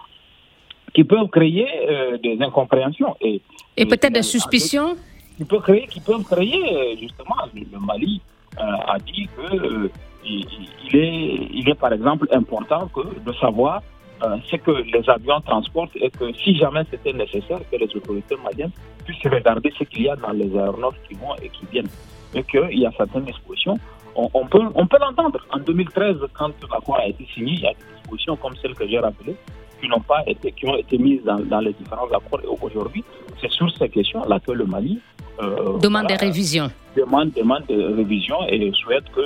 qui 0.95 1.03
peuvent 1.03 1.27
créer 1.27 1.67
euh, 1.87 2.17
des 2.17 2.37
incompréhensions. 2.41 3.15
Et, 3.21 3.39
et 3.77 3.85
peut-être 3.85 4.13
des 4.13 4.23
suspicions 4.23 4.95
qui 5.37 5.45
peuvent 5.45 5.61
créer, 5.61 5.85
qui 5.87 5.99
peuvent 5.99 6.23
créer 6.23 6.97
justement, 6.99 7.35
le 7.53 7.79
Mali 7.79 8.19
a 8.57 8.97
dit 8.99 9.27
que 9.37 9.91
il, 10.25 10.95
est, 10.95 11.47
il 11.53 11.69
est 11.69 11.79
par 11.79 11.93
exemple 11.93 12.27
important 12.31 12.87
que 12.87 13.01
de 13.01 13.33
savoir 13.33 13.77
euh, 13.77 13.81
ce 14.49 14.55
que 14.57 14.71
les 14.71 15.09
avions 15.09 15.41
transportent 15.41 15.95
et 15.95 16.09
que 16.09 16.31
si 16.33 16.55
jamais 16.55 16.83
c'était 16.89 17.13
nécessaire, 17.13 17.59
que 17.71 17.75
les 17.75 17.89
autorités 17.95 18.35
maliennes 18.43 18.71
puissent 19.05 19.25
regarder 19.25 19.71
ce 19.77 19.83
qu'il 19.85 20.03
y 20.03 20.09
a 20.09 20.15
dans 20.15 20.31
les 20.31 20.55
aéronefs 20.57 20.99
qui 21.07 21.15
vont 21.15 21.35
et 21.41 21.49
qui 21.49 21.65
viennent. 21.71 21.89
Et 22.33 22.43
qu'il 22.43 22.79
y 22.79 22.85
a 22.85 22.91
certaines 22.95 23.25
dispositions. 23.25 23.77
On, 24.15 24.45
peut, 24.45 24.61
on 24.75 24.87
peut 24.87 24.97
l'entendre. 24.99 25.39
En 25.51 25.59
2013, 25.59 26.17
quand 26.33 26.51
l'accord 26.71 26.97
a 26.97 27.07
été 27.07 27.25
signé, 27.33 27.53
il 27.53 27.59
y 27.61 27.67
a 27.67 27.71
des 27.71 27.85
dispositions 27.95 28.35
comme 28.35 28.55
celles 28.57 28.75
que 28.75 28.87
j'ai 28.87 28.99
rappelées 28.99 29.35
qui 29.81 29.87
n'ont 29.87 30.01
pas 30.01 30.21
été, 30.27 30.51
qui 30.51 30.67
ont 30.67 30.75
été 30.75 30.97
mises 30.97 31.23
dans, 31.23 31.39
dans 31.39 31.59
les 31.59 31.73
différents 31.73 32.07
accords. 32.07 32.41
Et 32.43 32.47
aujourd'hui, 32.61 33.03
c'est 33.39 33.49
sur 33.51 33.69
ces 33.77 33.89
questions-là 33.89 34.39
que 34.39 34.51
le 34.51 34.65
Mali 34.65 34.99
euh, 35.41 35.79
demande 35.79 36.07
des 36.07 36.15
révisions. 36.15 36.69
Demande, 36.95 37.31
demande 37.31 37.65
des 37.67 37.83
révisions 37.83 38.45
et 38.47 38.71
souhaite 38.73 39.09
que 39.11 39.21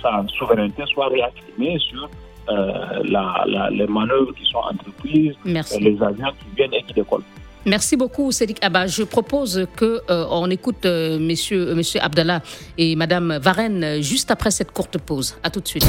sa 0.00 0.24
souveraineté 0.38 0.84
soit 0.86 1.08
réaffirmée 1.08 1.78
sur 1.78 2.08
euh, 2.50 3.02
la, 3.04 3.68
les 3.70 3.86
manœuvres 3.86 4.32
qui 4.34 4.44
sont 4.50 4.58
entreprises, 4.58 5.34
Merci. 5.44 5.80
les 5.80 6.00
avions 6.02 6.28
qui 6.40 6.56
viennent 6.56 6.74
et 6.74 6.82
qui 6.82 6.94
décollent. 6.94 7.22
Merci 7.66 7.96
beaucoup, 7.96 8.32
Cédric 8.32 8.64
Abba. 8.64 8.86
Je 8.86 9.02
propose 9.02 9.66
qu'on 9.78 9.84
euh, 10.10 10.26
on 10.30 10.48
écoute 10.50 10.86
euh, 10.86 11.18
monsieur, 11.18 11.74
monsieur 11.74 12.00
Abdallah 12.02 12.40
et 12.78 12.96
Madame 12.96 13.38
Varenne 13.42 14.00
juste 14.00 14.30
après 14.30 14.50
cette 14.50 14.72
courte 14.72 14.96
pause. 14.98 15.36
À 15.42 15.50
tout 15.50 15.60
de 15.60 15.68
suite. 15.68 15.86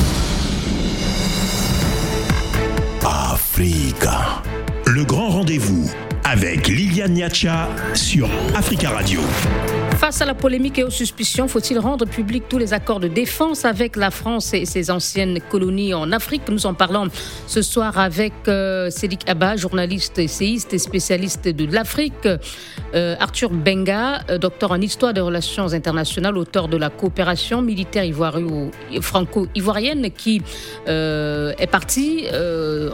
Africa. 3.05 4.41
Le 4.85 5.03
grand 5.05 5.29
rendez-vous 5.29 5.89
avec 6.25 6.67
Liliane 6.67 7.13
Niacha 7.13 7.69
sur 7.93 8.29
Africa 8.55 8.89
Radio. 8.89 9.21
Face 9.99 10.21
à 10.21 10.25
la 10.25 10.33
polémique 10.33 10.79
et 10.79 10.85
aux 10.85 10.89
suspicions, 10.89 11.49
faut-il 11.49 11.77
rendre 11.77 12.05
public 12.05 12.45
tous 12.47 12.57
les 12.57 12.73
accords 12.73 13.01
de 13.01 13.09
défense 13.09 13.65
avec 13.65 13.97
la 13.97 14.11
France 14.11 14.53
et 14.53 14.63
ses 14.63 14.91
anciennes 14.91 15.39
colonies 15.51 15.93
en 15.93 16.13
Afrique? 16.13 16.43
Nous 16.49 16.65
en 16.65 16.73
parlons 16.73 17.09
ce 17.47 17.61
soir 17.61 17.99
avec 17.99 18.31
euh, 18.47 18.89
Cédric 18.89 19.29
Abba, 19.29 19.57
journaliste 19.57 20.17
essayiste 20.17 20.73
et 20.73 20.77
spécialiste 20.77 21.49
de 21.49 21.65
l'Afrique, 21.69 22.29
euh, 22.95 23.15
Arthur 23.19 23.49
Benga, 23.49 24.21
euh, 24.29 24.37
docteur 24.37 24.71
en 24.71 24.79
histoire 24.79 25.13
des 25.13 25.19
relations 25.19 25.73
internationales, 25.73 26.37
auteur 26.37 26.69
de 26.69 26.77
la 26.77 26.89
coopération 26.89 27.61
militaire 27.61 28.05
franco-ivoirienne 29.01 30.11
qui 30.11 30.41
est 30.87 31.69
parti, 31.69 32.25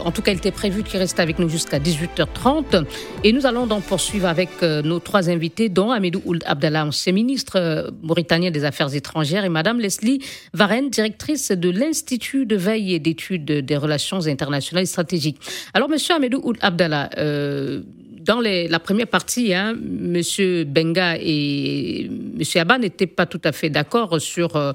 en 0.04 0.10
tout 0.10 0.22
cas 0.22 0.32
il 0.32 0.38
était 0.38 0.50
prévu 0.50 0.82
qu'il 0.82 0.98
reste 0.98 1.20
avec 1.20 1.38
nous 1.38 1.48
jusqu'à 1.48 1.78
18h30. 1.78 2.84
Et 3.22 3.32
nous 3.32 3.46
allons 3.46 3.66
donc 3.66 3.84
poursuivre 3.84 4.26
avec 4.26 4.60
nos 4.62 4.98
trois 4.98 5.30
invités, 5.30 5.68
dont 5.68 5.92
Amidou 5.92 6.20
Ould 6.24 6.42
Abdallah 6.46 6.84
c'est 6.96 7.12
ministre 7.12 7.56
euh, 7.56 7.90
mauritanien 8.02 8.50
des 8.50 8.64
Affaires 8.64 8.94
étrangères, 8.94 9.44
et 9.44 9.48
Madame 9.48 9.80
Leslie 9.80 10.20
Varenne, 10.52 10.90
directrice 10.90 11.50
de 11.50 11.70
l'Institut 11.70 12.46
de 12.46 12.56
veille 12.56 12.94
et 12.94 12.98
d'études 12.98 13.44
des 13.44 13.76
relations 13.76 14.26
internationales 14.26 14.84
et 14.84 14.86
stratégiques. 14.86 15.38
Alors, 15.74 15.88
Monsieur 15.88 16.14
Amedou 16.14 16.40
Oud 16.42 16.58
Abdallah, 16.60 17.10
euh, 17.18 17.82
dans 18.20 18.40
la 18.40 18.80
première 18.80 19.06
partie, 19.06 19.54
hein, 19.54 19.76
Monsieur 19.80 20.64
Benga 20.64 21.16
et 21.20 22.10
Monsieur 22.10 22.60
Abba 22.60 22.78
n'étaient 22.78 23.06
pas 23.06 23.26
tout 23.26 23.40
à 23.44 23.52
fait 23.52 23.70
d'accord 23.70 24.20
sur 24.20 24.56
euh, 24.56 24.72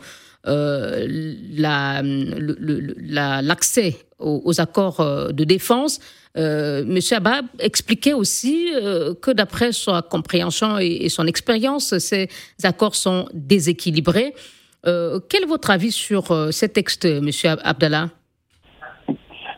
l'accès 3.41 3.97
aux, 4.19 4.61
accords 4.61 5.33
de 5.33 5.43
défense. 5.43 5.99
Euh, 6.37 6.83
Monsieur 6.85 7.17
Abba 7.17 7.41
expliquait 7.59 8.13
aussi 8.13 8.69
euh, 8.73 9.13
que 9.13 9.31
d'après 9.31 9.71
sa 9.71 10.01
compréhension 10.01 10.77
et, 10.79 11.09
son 11.09 11.27
expérience, 11.27 11.97
ces 11.97 12.29
accords 12.63 12.95
sont 12.95 13.25
déséquilibrés. 13.33 14.33
Euh, 14.87 15.19
quel 15.29 15.43
est 15.43 15.47
votre 15.47 15.69
avis 15.69 15.91
sur 15.91 16.23
ces 16.51 16.69
textes, 16.69 17.05
Monsieur 17.05 17.51
Abdallah? 17.63 18.09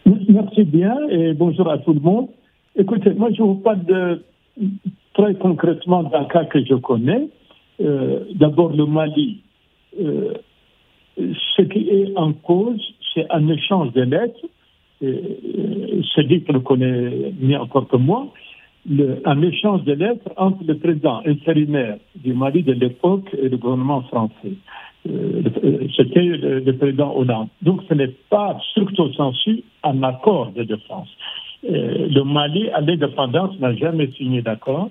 Merci 0.05 0.63
bien 0.63 0.95
et 1.09 1.33
bonjour 1.33 1.69
à 1.69 1.77
tout 1.77 1.93
le 1.93 1.99
monde. 1.99 2.27
Écoutez, 2.75 3.13
moi 3.13 3.29
je 3.31 3.41
vous 3.41 3.55
parle 3.55 4.19
très 5.13 5.35
concrètement 5.35 6.03
d'un 6.03 6.25
cas 6.25 6.45
que 6.45 6.63
je 6.65 6.73
connais. 6.73 7.29
D'abord 7.79 8.73
le 8.73 8.85
Mali. 8.85 9.43
ce 9.97 11.61
qui 11.61 11.89
est 11.89 12.11
en 12.17 12.33
cause, 12.33 12.81
c'est 13.13 13.27
un 13.29 13.47
échange 13.47 13.93
de 13.93 14.01
lettres 14.01 14.45
dit 15.01 16.43
le 16.47 16.59
connaît 16.59 17.33
mieux 17.39 17.59
encore 17.59 17.87
que 17.87 17.97
moi, 17.97 18.27
le, 18.89 19.21
un 19.25 19.41
échange 19.41 19.83
de 19.83 19.93
lettres 19.93 20.29
entre 20.37 20.63
le 20.65 20.77
président 20.77 21.21
intérimaire 21.25 21.97
du 22.15 22.33
Mali 22.33 22.63
de 22.63 22.73
l'époque 22.73 23.29
et 23.33 23.49
le 23.49 23.57
gouvernement 23.57 24.01
français. 24.03 24.53
Euh, 25.09 25.41
euh, 25.63 25.87
c'était 25.95 26.23
le, 26.23 26.71
président 26.77 27.13
Hollande. 27.15 27.49
Donc 27.61 27.81
ce 27.89 27.93
n'est 27.93 28.13
pas 28.29 28.57
surtout 28.73 29.11
sensu 29.13 29.63
un 29.83 30.01
accord 30.03 30.51
de 30.51 30.63
défense. 30.63 31.09
Euh, 31.69 32.07
le 32.09 32.23
Mali, 32.23 32.69
à 32.69 32.81
l'indépendance, 32.81 33.57
n'a 33.59 33.75
jamais 33.75 34.11
signé 34.11 34.41
d'accord. 34.41 34.89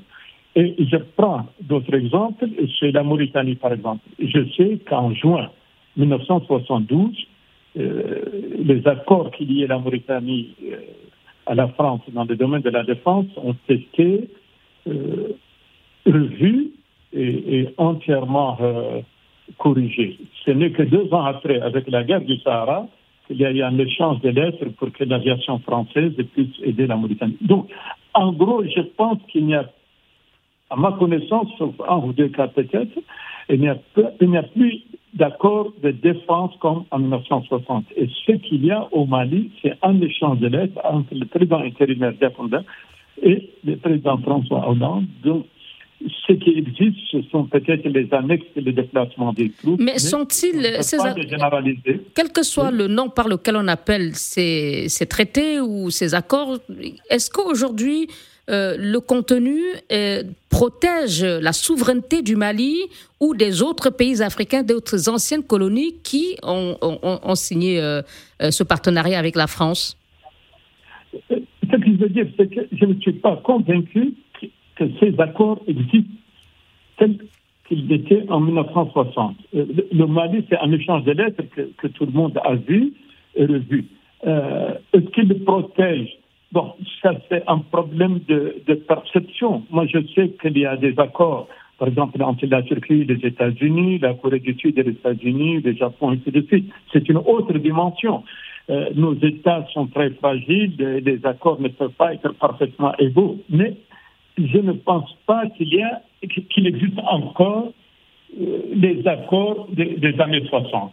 Et 0.54 0.74
je 0.78 0.96
prends 1.16 1.46
d'autres 1.62 1.94
exemples, 1.94 2.46
c'est 2.78 2.92
la 2.92 3.02
Mauritanie 3.02 3.54
par 3.54 3.72
exemple. 3.72 4.02
Je 4.18 4.40
sais 4.56 4.78
qu'en 4.86 5.14
juin 5.14 5.48
1972, 5.96 7.10
euh, 7.10 7.31
les 7.74 8.86
accords 8.86 9.30
qui 9.30 9.44
liaient 9.44 9.66
la 9.66 9.78
Mauritanie 9.78 10.54
euh, 10.64 10.76
à 11.46 11.54
la 11.54 11.68
France 11.68 12.02
dans 12.08 12.24
le 12.24 12.36
domaine 12.36 12.62
de 12.62 12.70
la 12.70 12.84
défense 12.84 13.26
ont 13.36 13.56
été 13.68 14.28
euh, 14.86 15.28
revus 16.06 16.70
et, 17.14 17.68
entièrement 17.76 18.56
corrigés. 19.58 20.18
Ce 20.44 20.50
n'est 20.50 20.70
que 20.70 20.82
deux 20.82 21.12
ans 21.12 21.24
après, 21.24 21.60
avec 21.60 21.88
la 21.90 22.04
guerre 22.04 22.22
du 22.22 22.38
Sahara, 22.38 22.88
qu'il 23.26 23.36
y 23.36 23.44
a 23.44 23.50
eu 23.50 23.62
un 23.62 23.78
échange 23.78 24.20
de 24.20 24.30
lettres 24.30 24.64
pour 24.78 24.90
que 24.92 25.04
l'aviation 25.04 25.58
française 25.60 26.12
puisse 26.32 26.56
aider 26.62 26.86
la 26.86 26.96
Mauritanie. 26.96 27.36
Donc, 27.42 27.68
en 28.14 28.32
gros, 28.32 28.64
je 28.64 28.80
pense 28.96 29.18
qu'il 29.28 29.46
n'y 29.46 29.54
a, 29.54 29.70
à 30.70 30.76
ma 30.76 30.92
connaissance, 30.92 31.48
sauf 31.58 31.74
un 31.88 31.98
ou 31.98 32.12
deux 32.12 32.28
cas 32.28 32.48
peut-être, 32.48 32.98
il 33.48 33.60
n'y 33.60 33.68
a, 33.68 34.42
plus 34.42 34.80
d'accord 35.14 35.72
de 35.82 35.90
défense 35.90 36.52
comme 36.60 36.84
en 36.90 36.98
1960. 36.98 37.84
Et 37.96 38.08
ce 38.26 38.32
qu'il 38.32 38.64
y 38.64 38.70
a 38.70 38.88
au 38.92 39.06
Mali, 39.06 39.50
c'est 39.62 39.74
un 39.82 40.00
échange 40.00 40.38
de 40.38 40.48
lettres 40.48 40.80
entre 40.84 41.14
le 41.14 41.26
président 41.26 41.58
intérimaire 41.60 42.14
défendant 42.20 42.64
et 43.22 43.50
le 43.64 43.76
président 43.76 44.18
François 44.18 44.68
Hollande. 44.68 45.04
Donc, 45.22 45.46
ce 46.26 46.32
qui 46.32 46.58
existe, 46.58 46.98
ce 47.12 47.22
sont 47.30 47.44
peut-être 47.44 47.86
les 47.86 48.12
annexes 48.12 48.46
et 48.56 48.60
les 48.60 48.72
déplacements 48.72 49.32
des 49.32 49.50
troupes. 49.50 49.80
Mais, 49.80 49.98
sont-ils, 49.98 50.78
ces 50.80 50.96
quel 52.14 52.32
que 52.32 52.42
soit 52.42 52.70
le 52.70 52.88
nom 52.88 53.08
par 53.08 53.28
lequel 53.28 53.56
on 53.56 53.68
appelle 53.68 54.14
ces, 54.14 54.88
ces 54.88 55.06
traités 55.06 55.60
ou 55.60 55.90
ces 55.90 56.14
accords, 56.14 56.58
est-ce 57.08 57.30
qu'aujourd'hui, 57.30 58.08
euh, 58.52 58.76
le 58.78 59.00
contenu 59.00 59.58
euh, 59.92 60.24
protège 60.50 61.24
la 61.24 61.52
souveraineté 61.52 62.20
du 62.20 62.36
Mali 62.36 62.76
ou 63.18 63.34
des 63.34 63.62
autres 63.62 63.88
pays 63.88 64.20
africains, 64.22 64.62
d'autres 64.62 65.08
anciennes 65.08 65.42
colonies 65.42 65.94
qui 66.04 66.36
ont, 66.42 66.76
signé 67.34 67.80
euh, 67.80 68.02
ce 68.40 68.62
partenariat 68.62 69.18
avec 69.18 69.36
la 69.36 69.46
France 69.46 69.96
Ce 71.30 71.76
que 71.76 71.86
je 71.86 71.92
veux 71.92 72.10
dire, 72.10 72.26
c'est 72.36 72.54
que 72.54 72.60
je 72.72 72.84
ne 72.84 73.00
suis 73.00 73.14
pas 73.14 73.36
convaincu 73.36 74.12
que, 74.76 74.84
ces 75.00 75.18
accords 75.18 75.62
existent 75.66 76.10
tels 76.98 77.16
qu'ils 77.68 77.90
étaient 77.90 78.24
en 78.28 78.40
1960. 78.40 79.36
Le, 79.54 80.06
Mali, 80.06 80.44
c'est 80.50 80.58
un 80.58 80.72
échange 80.72 81.04
de 81.04 81.12
lettres 81.12 81.42
que, 81.78 81.86
tout 81.86 82.04
le 82.04 82.12
monde 82.12 82.38
a 82.44 82.54
vu 82.56 82.92
et 83.34 83.46
revu. 83.46 83.86
Est-ce 84.24 85.08
qu'il 85.14 85.42
protège 85.44 86.18
Bon, 86.52 86.74
ça 87.00 87.12
c'est 87.30 87.42
un 87.48 87.58
problème 87.58 88.20
de, 88.28 88.74
perception. 88.86 89.62
Moi, 89.70 89.86
je 89.86 89.98
sais 90.14 90.28
qu'il 90.40 90.58
y 90.58 90.66
a 90.66 90.76
des 90.76 90.98
accords, 90.98 91.48
par 91.78 91.88
exemple 91.88 92.22
entre 92.22 92.44
la 92.44 92.62
Turquie, 92.62 93.04
les 93.04 93.26
États-Unis, 93.26 93.98
la 93.98 94.12
Corée 94.12 94.38
du 94.38 94.54
Sud 94.58 94.78
et 94.78 94.82
les 94.82 94.90
États-Unis, 94.90 95.62
le 95.62 95.72
Japon, 95.74 96.12
et 96.12 96.16
ainsi 96.16 96.30
de 96.30 96.42
suite. 96.42 96.70
C'est 96.92 97.08
une 97.08 97.16
autre 97.16 97.54
dimension. 97.54 98.22
Euh, 98.68 98.90
nos 98.94 99.14
États 99.14 99.66
sont 99.72 99.86
très 99.86 100.10
fragiles, 100.10 100.74
les, 100.78 101.24
accords 101.24 101.60
ne 101.60 101.68
peuvent 101.68 101.90
pas 101.92 102.12
être 102.12 102.32
parfaitement 102.34 102.94
égaux. 102.98 103.38
Mais 103.48 103.74
je 104.36 104.58
ne 104.58 104.72
pense 104.72 105.16
pas 105.26 105.46
qu'il 105.56 105.72
y 105.72 105.82
a, 105.82 106.02
qu'il 106.50 106.66
existe 106.66 106.98
encore 106.98 107.72
euh, 108.38 108.58
les 108.74 109.06
accords 109.08 109.68
des, 109.72 109.96
des 109.96 110.20
années 110.20 110.44
60. 110.46 110.92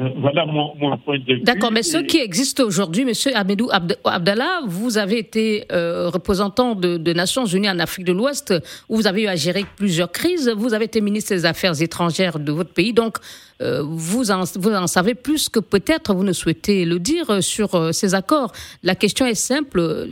Euh, 0.00 0.10
voilà 0.20 0.46
mon, 0.46 0.96
point 0.98 1.18
de 1.18 1.24
vue. 1.24 1.40
D'accord, 1.40 1.72
mais 1.72 1.82
ceux 1.82 2.02
qui 2.02 2.18
existent 2.18 2.62
aujourd'hui, 2.64 3.04
Monsieur 3.04 3.34
Ahmedou 3.34 3.68
Abdallah, 4.04 4.60
vous 4.66 4.96
avez 4.96 5.18
été 5.18 5.64
euh, 5.72 6.08
représentant 6.08 6.74
de, 6.74 7.12
Nations 7.12 7.46
Unies 7.46 7.68
en 7.68 7.78
Afrique 7.80 8.06
de 8.06 8.12
l'Ouest, 8.12 8.54
où 8.88 8.96
vous 8.96 9.06
avez 9.08 9.22
eu 9.22 9.26
à 9.26 9.34
gérer 9.34 9.64
plusieurs 9.76 10.12
crises. 10.12 10.48
Vous 10.56 10.72
avez 10.72 10.84
été 10.84 11.00
ministre 11.00 11.34
des 11.34 11.46
Affaires 11.46 11.80
étrangères 11.82 12.38
de 12.38 12.52
votre 12.52 12.72
pays, 12.72 12.92
donc 12.92 13.16
euh, 13.60 13.82
vous, 13.82 14.30
en, 14.30 14.44
vous 14.54 14.70
en 14.70 14.86
savez 14.86 15.14
plus 15.14 15.48
que 15.48 15.58
peut-être 15.58 16.14
vous 16.14 16.22
ne 16.22 16.32
souhaitez 16.32 16.84
le 16.84 17.00
dire 17.00 17.42
sur 17.42 17.92
ces 17.92 18.14
accords. 18.14 18.52
La 18.84 18.94
question 18.94 19.26
est 19.26 19.34
simple, 19.34 20.06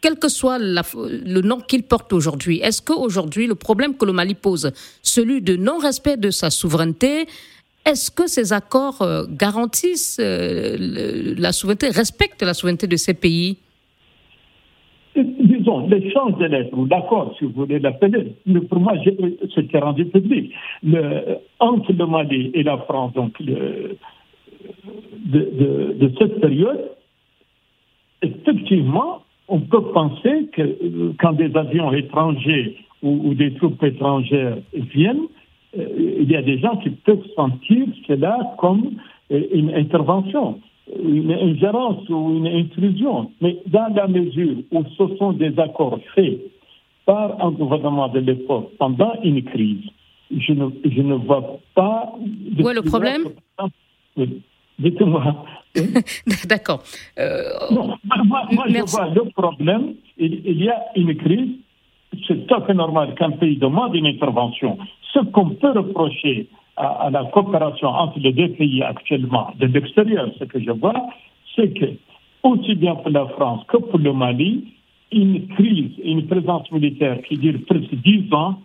quel 0.00 0.18
que 0.18 0.28
soit 0.28 0.58
le 0.58 1.40
nom 1.42 1.60
qu'il 1.60 1.82
porte 1.82 2.12
aujourd'hui, 2.14 2.60
est-ce 2.60 2.80
qu'aujourd'hui 2.80 3.46
le 3.46 3.54
problème 3.54 3.96
que 3.96 4.06
le 4.06 4.12
Mali 4.12 4.34
pose, 4.34 4.72
celui 5.02 5.42
de 5.42 5.56
non-respect 5.56 6.16
de 6.16 6.30
sa 6.30 6.48
souveraineté, 6.48 7.26
est-ce 7.86 8.10
que 8.10 8.26
ces 8.26 8.52
accords 8.52 9.00
euh, 9.00 9.22
garantissent 9.30 10.18
euh, 10.20 10.76
la 11.38 11.52
souveraineté, 11.52 11.88
respectent 11.90 12.42
la 12.42 12.52
souveraineté 12.52 12.88
de 12.88 12.96
ces 12.96 13.14
pays? 13.14 13.58
Disons, 15.14 15.86
l'échange 15.86 16.36
de 16.38 16.44
lettres, 16.44 16.76
ou 16.76 16.84
l'accord, 16.84 17.34
si 17.38 17.44
vous 17.44 17.52
voulez 17.52 17.78
l'appeler, 17.78 18.34
pour 18.68 18.80
moi, 18.80 18.92
c'était 19.54 19.78
rendu 19.78 20.04
public. 20.04 20.52
Entre 21.58 21.92
le 21.92 22.06
Mali 22.06 22.50
et 22.52 22.62
la 22.62 22.76
France, 22.78 23.14
donc, 23.14 23.40
de, 23.40 23.96
cette 26.18 26.40
période, 26.40 26.90
effectivement, 28.20 29.22
on 29.48 29.60
peut 29.60 29.84
penser 29.92 30.48
que 30.52 30.62
euh, 30.62 31.12
quand 31.20 31.32
des 31.32 31.56
avions 31.56 31.92
étrangers 31.92 32.76
ou 33.02 33.34
des 33.34 33.54
troupes 33.54 33.82
étrangères 33.84 34.58
viennent, 34.72 35.16
euh, 35.20 35.45
il 35.76 36.30
y 36.30 36.36
a 36.36 36.42
des 36.42 36.58
gens 36.58 36.76
qui 36.76 36.90
peuvent 36.90 37.26
sentir 37.34 37.86
cela 38.06 38.38
comme 38.58 38.92
euh, 39.30 39.42
une 39.52 39.74
intervention, 39.74 40.60
une 41.02 41.32
ingérence 41.32 42.08
ou 42.08 42.36
une 42.36 42.46
intrusion. 42.46 43.30
Mais 43.40 43.58
dans 43.66 43.92
la 43.94 44.06
mesure 44.06 44.56
où 44.70 44.84
ce 44.96 45.16
sont 45.16 45.32
des 45.32 45.58
accords 45.58 45.98
faits 46.14 46.40
par 47.04 47.44
un 47.44 47.50
gouvernement 47.50 48.08
de 48.08 48.20
l'époque 48.20 48.70
pendant 48.78 49.12
une 49.22 49.42
crise, 49.44 49.84
je 50.30 50.52
ne, 50.52 50.68
je 50.84 51.02
ne 51.02 51.14
vois 51.14 51.58
pas... 51.74 52.12
Où 52.58 52.68
est 52.68 52.74
le 52.74 52.82
problème? 52.82 53.24
Dites-moi. 54.78 55.44
D'accord. 56.46 56.82
Euh, 57.18 57.42
moi, 57.70 57.96
je 58.68 58.90
vois 58.90 59.08
le 59.08 59.30
problème. 59.30 59.94
il, 60.18 60.62
y 60.62 60.68
a 60.68 60.84
une 60.96 61.16
crise. 61.16 61.56
C'est 62.26 62.46
tout 62.46 62.54
à 62.54 62.60
fait 62.62 62.74
normal 62.74 63.14
qu'un 63.14 63.30
pays 63.32 63.56
demande 63.56 63.94
une 63.94 64.06
intervention. 64.06 64.78
Ce 65.12 65.20
qu'on 65.20 65.50
peut 65.50 65.70
reprocher 65.70 66.48
à, 66.76 67.08
la 67.10 67.24
coopération 67.24 67.88
entre 67.88 68.18
les 68.18 68.32
deux 68.32 68.50
pays 68.50 68.82
actuellement, 68.82 69.52
de 69.58 69.66
l'extérieur, 69.66 70.28
ce 70.38 70.44
que 70.44 70.60
je 70.60 70.70
vois, 70.70 71.06
c'est 71.54 71.72
que, 71.72 71.86
aussi 72.42 72.74
bien 72.74 72.94
pour 72.96 73.10
la 73.10 73.26
France 73.28 73.64
que 73.68 73.78
pour 73.78 73.98
le 73.98 74.12
Mali, 74.12 74.64
une 75.12 75.46
crise, 75.48 75.92
une 76.04 76.26
présence 76.26 76.70
militaire 76.70 77.20
qui 77.22 77.36
dure 77.38 77.58
presque 77.66 77.94
dix 77.94 78.32
ans 78.32 78.56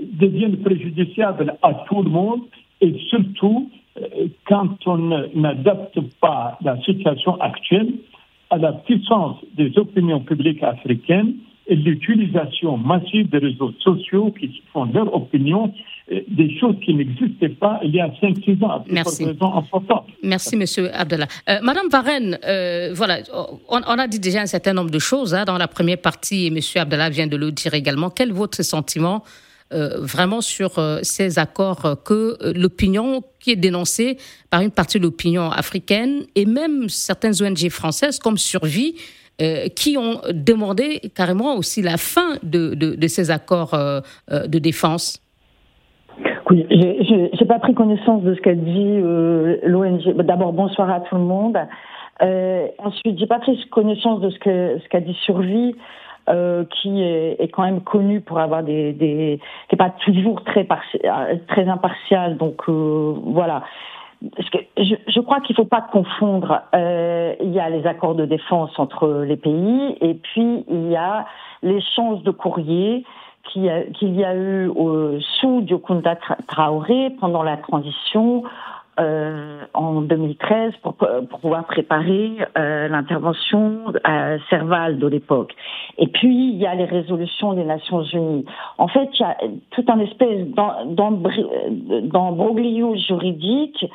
devient 0.00 0.56
préjudiciable 0.64 1.56
à 1.62 1.74
tout 1.88 2.02
le 2.02 2.10
monde 2.10 2.42
et 2.80 2.94
surtout 3.10 3.70
euh, 3.98 4.28
quand 4.46 4.86
on 4.86 4.98
n'adapte 5.34 5.98
pas 6.20 6.56
la 6.62 6.80
situation 6.82 7.40
actuelle 7.40 7.94
à 8.50 8.58
la 8.58 8.72
puissance 8.72 9.36
des 9.56 9.76
opinions 9.76 10.20
publiques 10.20 10.62
africaines 10.62 11.34
et 11.68 11.76
l'utilisation 11.76 12.76
massive 12.78 13.28
des 13.30 13.38
réseaux 13.38 13.72
sociaux 13.80 14.32
qui 14.38 14.62
font 14.72 14.86
leur 14.86 15.14
opinion 15.14 15.72
des 16.10 16.58
choses 16.58 16.76
qui 16.84 16.94
n'existaient 16.94 17.50
pas 17.50 17.80
il 17.84 17.94
y 17.94 18.00
a 18.00 18.08
5-6 18.08 18.64
ans. 18.64 18.84
Merci. 18.88 19.24
Importantes. 19.24 20.06
Merci, 20.22 20.56
Monsieur 20.56 20.90
Abdallah. 20.94 21.26
Euh, 21.48 21.58
Madame 21.62 21.88
Varenne, 21.88 22.38
euh, 22.46 22.92
voilà, 22.94 23.18
on, 23.68 23.78
a 23.80 24.06
dit 24.06 24.18
déjà 24.18 24.40
un 24.40 24.46
certain 24.46 24.72
nombre 24.72 24.90
de 24.90 24.98
choses 24.98 25.34
hein, 25.34 25.44
dans 25.44 25.58
la 25.58 25.68
première 25.68 25.98
partie, 25.98 26.46
et 26.46 26.50
Monsieur 26.50 26.80
Abdallah 26.80 27.10
vient 27.10 27.26
de 27.26 27.36
le 27.36 27.52
dire 27.52 27.74
également. 27.74 28.10
Quel 28.10 28.30
est 28.30 28.32
votre 28.32 28.62
sentiment 28.62 29.22
euh, 29.74 30.00
vraiment 30.00 30.40
sur 30.40 30.80
ces 31.02 31.38
accords 31.38 32.02
que 32.02 32.38
l'opinion 32.58 33.22
qui 33.38 33.50
est 33.50 33.56
dénoncée 33.56 34.16
par 34.48 34.62
une 34.62 34.70
partie 34.70 34.98
de 34.98 35.02
l'opinion 35.02 35.50
africaine 35.50 36.24
et 36.34 36.46
même 36.46 36.88
certaines 36.88 37.34
ONG 37.42 37.68
françaises 37.68 38.18
comme 38.18 38.38
Survie 38.38 38.94
qui 39.76 39.96
ont 39.96 40.20
demandé 40.32 41.00
carrément 41.14 41.54
aussi 41.54 41.80
la 41.80 41.96
fin 41.96 42.38
de, 42.42 42.74
de 42.74 43.06
ces 43.06 43.30
accords 43.30 43.78
de 44.30 44.58
défense 44.58 45.22
oui, 46.50 46.66
j'ai 46.70 47.44
pas 47.44 47.58
pris 47.58 47.74
connaissance 47.74 48.22
de 48.22 48.34
ce 48.34 48.40
qu'a 48.40 48.54
dit 48.54 49.00
euh, 49.02 49.58
l'ONG. 49.64 50.14
D'abord, 50.22 50.52
bonsoir 50.52 50.90
à 50.90 51.00
tout 51.00 51.16
le 51.16 51.22
monde. 51.22 51.58
Euh, 52.22 52.66
ensuite, 52.78 53.18
j'ai 53.18 53.26
pas 53.26 53.38
pris 53.38 53.68
connaissance 53.70 54.20
de 54.20 54.30
ce 54.30 54.88
qu'a 54.88 55.00
dit 55.00 55.16
Survie. 55.24 55.74
Euh, 56.28 56.64
qui 56.82 57.00
est, 57.02 57.50
quand 57.54 57.62
même 57.62 57.80
connu 57.80 58.20
pour 58.20 58.38
avoir 58.38 58.62
des, 58.62 58.94
qui 58.98 59.74
est 59.74 59.78
pas 59.78 59.94
toujours 60.04 60.44
très 60.44 60.68
très 61.46 61.66
impartial 61.66 62.36
donc 62.36 62.68
euh, 62.68 63.14
voilà 63.24 63.62
je, 64.22 64.94
je, 65.06 65.20
crois 65.20 65.40
qu'il 65.40 65.54
ne 65.54 65.62
faut 65.62 65.68
pas 65.68 65.80
confondre. 65.80 66.62
Euh, 66.74 67.34
il 67.40 67.50
y 67.50 67.60
a 67.60 67.70
les 67.70 67.86
accords 67.86 68.14
de 68.14 68.24
défense 68.24 68.78
entre 68.78 69.24
les 69.26 69.36
pays 69.36 69.96
et 70.00 70.14
puis 70.14 70.64
il 70.68 70.90
y 70.90 70.96
a 70.96 71.26
l'échange 71.62 72.22
de 72.22 72.30
courriers 72.30 73.04
qu'il 73.44 73.64
y 73.64 74.24
a 74.24 74.36
eu 74.36 74.70
sous 75.40 75.62
Diokounda 75.62 76.16
Traoré 76.46 77.10
pendant 77.18 77.42
la 77.42 77.56
transition 77.56 78.42
euh, 78.98 79.64
en 79.74 80.00
2013 80.02 80.74
pour, 80.82 80.94
pour 80.94 81.40
pouvoir 81.40 81.64
préparer 81.66 82.32
euh, 82.56 82.88
l'intervention 82.88 83.92
à 84.04 84.38
Serval 84.50 84.98
de 84.98 85.06
l'époque. 85.06 85.54
Et 85.98 86.08
puis, 86.08 86.50
il 86.50 86.56
y 86.56 86.66
a 86.66 86.74
les 86.74 86.84
résolutions 86.84 87.52
des 87.52 87.64
Nations 87.64 88.02
Unies. 88.02 88.44
En 88.76 88.88
fait, 88.88 89.08
il 89.14 89.20
y 89.20 89.24
a 89.24 89.36
tout 89.70 89.84
un 89.88 90.00
espèce 90.00 90.46
d'embroglio 92.04 92.96
juridique 92.96 93.86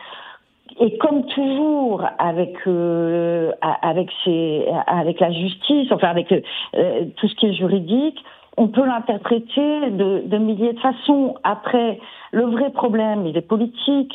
et 0.80 0.98
comme 0.98 1.26
toujours 1.28 2.04
avec 2.18 2.56
euh, 2.68 3.52
avec 3.62 4.10
ces, 4.24 4.66
avec 4.88 5.20
la 5.20 5.32
justice, 5.32 5.92
enfin 5.92 6.08
avec 6.08 6.32
euh, 6.32 7.06
tout 7.18 7.28
ce 7.28 7.36
qui 7.36 7.48
est 7.48 7.54
juridique, 7.54 8.18
on 8.58 8.68
peut 8.68 8.86
l'interpréter 8.86 9.92
de, 9.92 10.24
de 10.26 10.38
milliers 10.38 10.74
de 10.74 10.80
façons. 10.80 11.36
Après, 11.44 12.00
le 12.32 12.44
vrai 12.46 12.72
problème, 12.72 13.26
il 13.28 13.38
est 13.38 13.48
politique. 13.48 14.14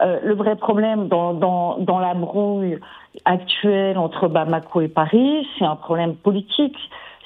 Euh, 0.00 0.20
le 0.22 0.34
vrai 0.34 0.56
problème 0.56 1.08
dans, 1.08 1.34
dans, 1.34 1.78
dans 1.78 1.98
la 1.98 2.14
brouille 2.14 2.78
actuelle 3.24 3.98
entre 3.98 4.28
Bamako 4.28 4.82
et 4.82 4.88
Paris, 4.88 5.46
c'est 5.58 5.64
un 5.64 5.76
problème 5.76 6.14
politique. 6.14 6.76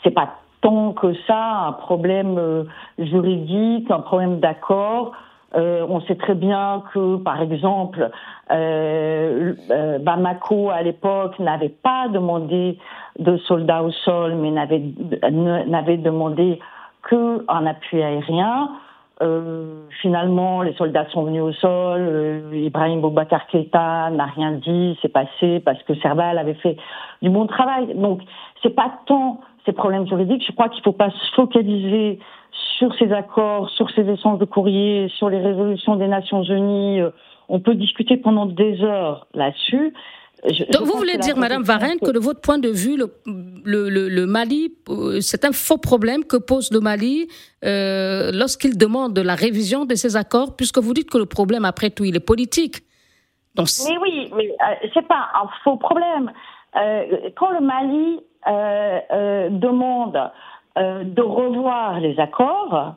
C'est 0.02 0.10
pas 0.10 0.30
tant 0.62 0.92
que 0.92 1.12
ça 1.26 1.66
un 1.66 1.72
problème 1.72 2.38
euh, 2.38 2.64
juridique, 2.98 3.90
un 3.90 4.00
problème 4.00 4.40
d'accord. 4.40 5.12
Euh, 5.54 5.84
on 5.88 6.00
sait 6.02 6.14
très 6.14 6.34
bien 6.34 6.82
que, 6.94 7.16
par 7.16 7.42
exemple, 7.42 8.10
euh, 8.50 9.54
euh, 9.70 9.98
Bamako 9.98 10.70
à 10.70 10.80
l'époque 10.82 11.38
n'avait 11.38 11.68
pas 11.68 12.08
demandé 12.08 12.78
de 13.18 13.36
soldats 13.36 13.82
au 13.82 13.90
sol, 13.90 14.34
mais 14.36 14.50
n'avait 14.50 15.96
demandé 15.98 16.58
que 17.02 17.44
un 17.48 17.66
appui 17.66 18.02
aérien. 18.02 18.70
Euh, 19.22 19.86
finalement, 20.00 20.62
les 20.62 20.74
soldats 20.74 21.06
sont 21.10 21.24
venus 21.24 21.42
au 21.42 21.52
sol. 21.52 22.00
Euh, 22.00 22.50
Ibrahim 22.52 23.00
Boubacar 23.00 23.46
Keïta 23.46 24.10
n'a 24.10 24.24
rien 24.24 24.52
dit, 24.52 24.98
c'est 25.00 25.12
passé 25.12 25.60
parce 25.64 25.82
que 25.84 25.94
Serval 25.96 26.38
avait 26.38 26.54
fait 26.54 26.76
du 27.20 27.30
bon 27.30 27.46
travail. 27.46 27.94
Donc, 27.94 28.20
c'est 28.62 28.74
pas 28.74 28.92
tant 29.06 29.40
ces 29.64 29.72
problèmes 29.72 30.06
juridiques. 30.08 30.44
Je 30.46 30.52
crois 30.52 30.68
qu'il 30.68 30.82
faut 30.82 30.92
pas 30.92 31.10
se 31.10 31.34
focaliser 31.36 32.18
sur 32.78 32.92
ces 32.96 33.12
accords, 33.12 33.70
sur 33.70 33.88
ces 33.90 34.08
échanges 34.08 34.38
de 34.38 34.44
courriers, 34.44 35.08
sur 35.16 35.28
les 35.28 35.40
résolutions 35.40 35.96
des 35.96 36.08
Nations 36.08 36.42
Unies. 36.42 37.00
Euh, 37.00 37.10
on 37.48 37.60
peut 37.60 37.74
discuter 37.74 38.16
pendant 38.16 38.46
des 38.46 38.82
heures 38.82 39.26
là-dessus. 39.34 39.94
Donc 40.44 40.82
vous 40.86 40.98
voulez 40.98 41.18
dire, 41.18 41.36
Madame 41.36 41.62
Varenne, 41.62 41.98
que 42.00 42.10
de 42.10 42.18
votre 42.18 42.40
point 42.40 42.58
de 42.58 42.68
vue, 42.68 42.96
le, 42.96 43.14
le, 43.64 44.08
le, 44.08 44.26
Mali, 44.26 44.74
euh, 44.88 45.20
c'est 45.20 45.44
un 45.44 45.52
faux 45.52 45.78
problème 45.78 46.24
que 46.24 46.36
pose 46.36 46.72
le 46.72 46.80
Mali 46.80 47.28
euh, 47.64 48.32
lorsqu'il 48.34 48.76
demande 48.76 49.16
la 49.16 49.36
révision 49.36 49.84
de 49.84 49.94
ces 49.94 50.16
accords, 50.16 50.56
puisque 50.56 50.78
vous 50.78 50.94
dites 50.94 51.08
que 51.08 51.18
le 51.18 51.26
problème, 51.26 51.64
après 51.64 51.90
tout, 51.90 52.04
il 52.04 52.16
est 52.16 52.26
politique. 52.26 52.78
Donc, 53.54 53.68
mais 53.88 53.96
oui, 53.98 54.32
mais 54.34 54.48
euh, 54.48 54.88
c'est 54.92 55.06
pas 55.06 55.28
un 55.34 55.46
faux 55.62 55.76
problème. 55.76 56.32
quand 57.36 57.50
le 57.50 57.60
Mali 57.60 58.20
demande 59.56 60.30
de 60.76 61.22
revoir 61.22 62.00
les 62.00 62.18
accords, 62.18 62.96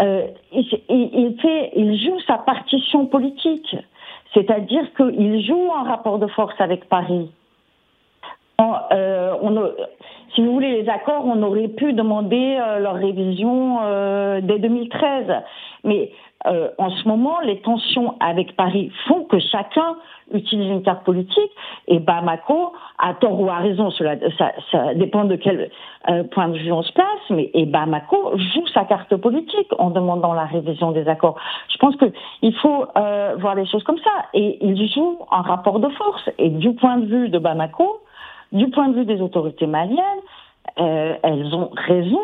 il, 0.00 0.64
il, 0.88 1.38
fait, 1.42 1.72
il 1.76 2.02
joue 2.02 2.18
sa 2.26 2.38
partition 2.38 3.04
politique. 3.06 3.76
C'est-à-dire 4.34 4.84
qu'il 4.96 5.44
joue 5.44 5.70
un 5.74 5.84
rapport 5.84 6.18
de 6.18 6.26
force 6.28 6.60
avec 6.60 6.88
Paris. 6.88 7.30
euh, 8.92 9.32
si 10.34 10.44
vous 10.44 10.52
voulez, 10.52 10.82
les 10.82 10.88
accords, 10.88 11.24
on 11.24 11.42
aurait 11.42 11.68
pu 11.68 11.92
demander 11.92 12.58
euh, 12.60 12.78
leur 12.80 12.94
révision 12.94 13.78
euh, 13.82 14.40
dès 14.42 14.58
2013. 14.58 15.26
Mais 15.84 16.10
en 16.44 16.90
ce 16.90 17.08
moment, 17.08 17.40
les 17.40 17.60
tensions 17.60 18.14
avec 18.20 18.54
Paris 18.54 18.92
font 19.06 19.24
que 19.24 19.38
chacun 19.40 19.96
utilise 20.32 20.70
une 20.70 20.82
carte 20.82 21.04
politique 21.04 21.50
et 21.86 21.98
Bamako, 21.98 22.72
à 22.98 23.14
tort 23.14 23.40
ou 23.40 23.48
à 23.48 23.56
raison, 23.56 23.90
cela, 23.90 24.16
ça, 24.36 24.52
ça 24.70 24.94
dépend 24.94 25.24
de 25.24 25.36
quel 25.36 25.70
euh, 26.08 26.24
point 26.24 26.48
de 26.48 26.58
vue 26.58 26.72
on 26.72 26.82
se 26.82 26.92
place, 26.92 27.06
mais 27.30 27.50
et 27.54 27.66
Bamako 27.66 28.36
joue 28.36 28.66
sa 28.74 28.84
carte 28.84 29.14
politique 29.16 29.68
en 29.78 29.90
demandant 29.90 30.32
la 30.32 30.44
révision 30.44 30.92
des 30.92 31.08
accords. 31.08 31.36
Je 31.72 31.78
pense 31.78 31.94
qu'il 31.96 32.54
faut 32.56 32.86
euh, 32.96 33.36
voir 33.38 33.54
les 33.54 33.66
choses 33.66 33.84
comme 33.84 33.98
ça 33.98 34.26
et 34.34 34.58
il 34.64 34.90
joue 34.92 35.18
un 35.30 35.42
rapport 35.42 35.80
de 35.80 35.88
force. 35.88 36.30
Et 36.38 36.50
du 36.50 36.74
point 36.74 36.98
de 36.98 37.06
vue 37.06 37.28
de 37.28 37.38
Bamako, 37.38 38.00
du 38.52 38.68
point 38.70 38.88
de 38.88 38.94
vue 38.94 39.04
des 39.04 39.20
autorités 39.20 39.66
maliennes, 39.66 40.22
euh, 40.78 41.14
elles 41.22 41.54
ont 41.54 41.70
raison 41.74 42.20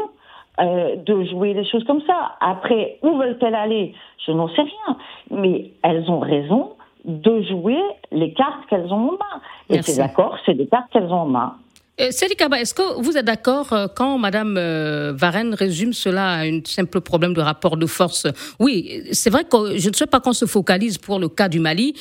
euh, 0.61 0.97
de 0.97 1.25
jouer 1.25 1.53
des 1.55 1.65
choses 1.65 1.85
comme 1.85 2.01
ça. 2.03 2.37
Après, 2.41 2.99
où 3.03 3.17
veulent-elles 3.17 3.55
aller? 3.55 3.95
Je 4.25 4.33
n'en 4.33 4.49
sais 4.49 4.63
rien. 4.63 4.97
Mais 5.31 5.71
elles 5.83 6.09
ont 6.11 6.21
raison 6.21 6.75
de 7.05 7.43
jouer 7.43 7.81
les 8.11 8.33
cartes 8.33 8.67
qu'elles 8.69 8.93
ont 8.93 9.11
en 9.11 9.13
main. 9.13 9.41
Et 9.71 9.83
ces 9.83 10.01
accords, 10.01 10.39
c'est 10.47 10.55
des 10.55 10.67
cartes 10.67 10.91
qu'elles 10.93 11.13
ont 11.13 11.23
en 11.23 11.27
main. 11.27 11.57
Euh, 12.01 12.11
Kaba, 12.37 12.61
est-ce 12.61 12.75
que 12.75 13.01
vous 13.01 13.17
êtes 13.17 13.25
d'accord 13.25 13.73
euh, 13.73 13.87
quand 13.87 14.19
Madame 14.19 14.57
euh, 14.59 15.13
Varenne 15.15 15.55
résume 15.55 15.93
cela 15.93 16.31
à 16.31 16.39
un 16.41 16.59
simple 16.67 17.01
problème 17.01 17.35
de 17.35 17.41
rapport 17.41 17.77
de 17.77 17.87
force? 17.87 18.27
Oui, 18.59 19.05
c'est 19.13 19.31
vrai 19.31 19.45
que 19.45 19.79
je 19.79 19.91
ne 19.91 19.95
souhaite 19.95 20.11
pas 20.11 20.19
qu'on 20.19 20.33
se 20.33 20.45
focalise 20.45 20.99
pour 20.99 21.21
le 21.21 21.29
cas 21.29 21.49
du 21.49 21.61
Mali, 21.61 21.95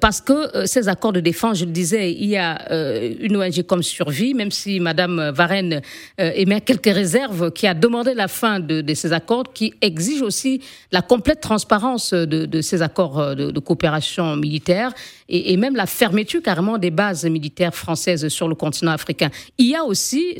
parce 0.00 0.20
que 0.20 0.66
ces 0.66 0.88
accords 0.88 1.12
de 1.12 1.20
défense, 1.20 1.58
je 1.58 1.64
le 1.64 1.70
disais, 1.70 2.12
il 2.12 2.26
y 2.26 2.36
a 2.36 2.72
une 3.20 3.36
ONG 3.36 3.62
comme 3.62 3.82
Survie, 3.82 4.34
même 4.34 4.50
si 4.50 4.80
Madame 4.80 5.30
Varenne 5.34 5.80
émet 6.18 6.60
quelques 6.60 6.92
réserves, 6.92 7.52
qui 7.52 7.66
a 7.66 7.74
demandé 7.74 8.14
la 8.14 8.28
fin 8.28 8.60
de, 8.60 8.94
ces 8.94 9.12
accords, 9.12 9.52
qui 9.52 9.72
exige 9.80 10.22
aussi 10.22 10.60
la 10.90 11.02
complète 11.02 11.40
transparence 11.40 12.12
de, 12.12 12.60
ces 12.60 12.82
accords 12.82 13.34
de, 13.34 13.60
coopération 13.60 14.36
militaire 14.36 14.92
et 15.28 15.56
même 15.56 15.76
la 15.76 15.86
fermeture 15.86 16.42
carrément 16.42 16.76
des 16.76 16.90
bases 16.90 17.24
militaires 17.24 17.74
françaises 17.74 18.28
sur 18.28 18.48
le 18.48 18.54
continent 18.54 18.92
africain. 18.92 19.21
Il 19.58 19.66
y 19.66 19.76
a 19.76 19.84
aussi 19.84 20.36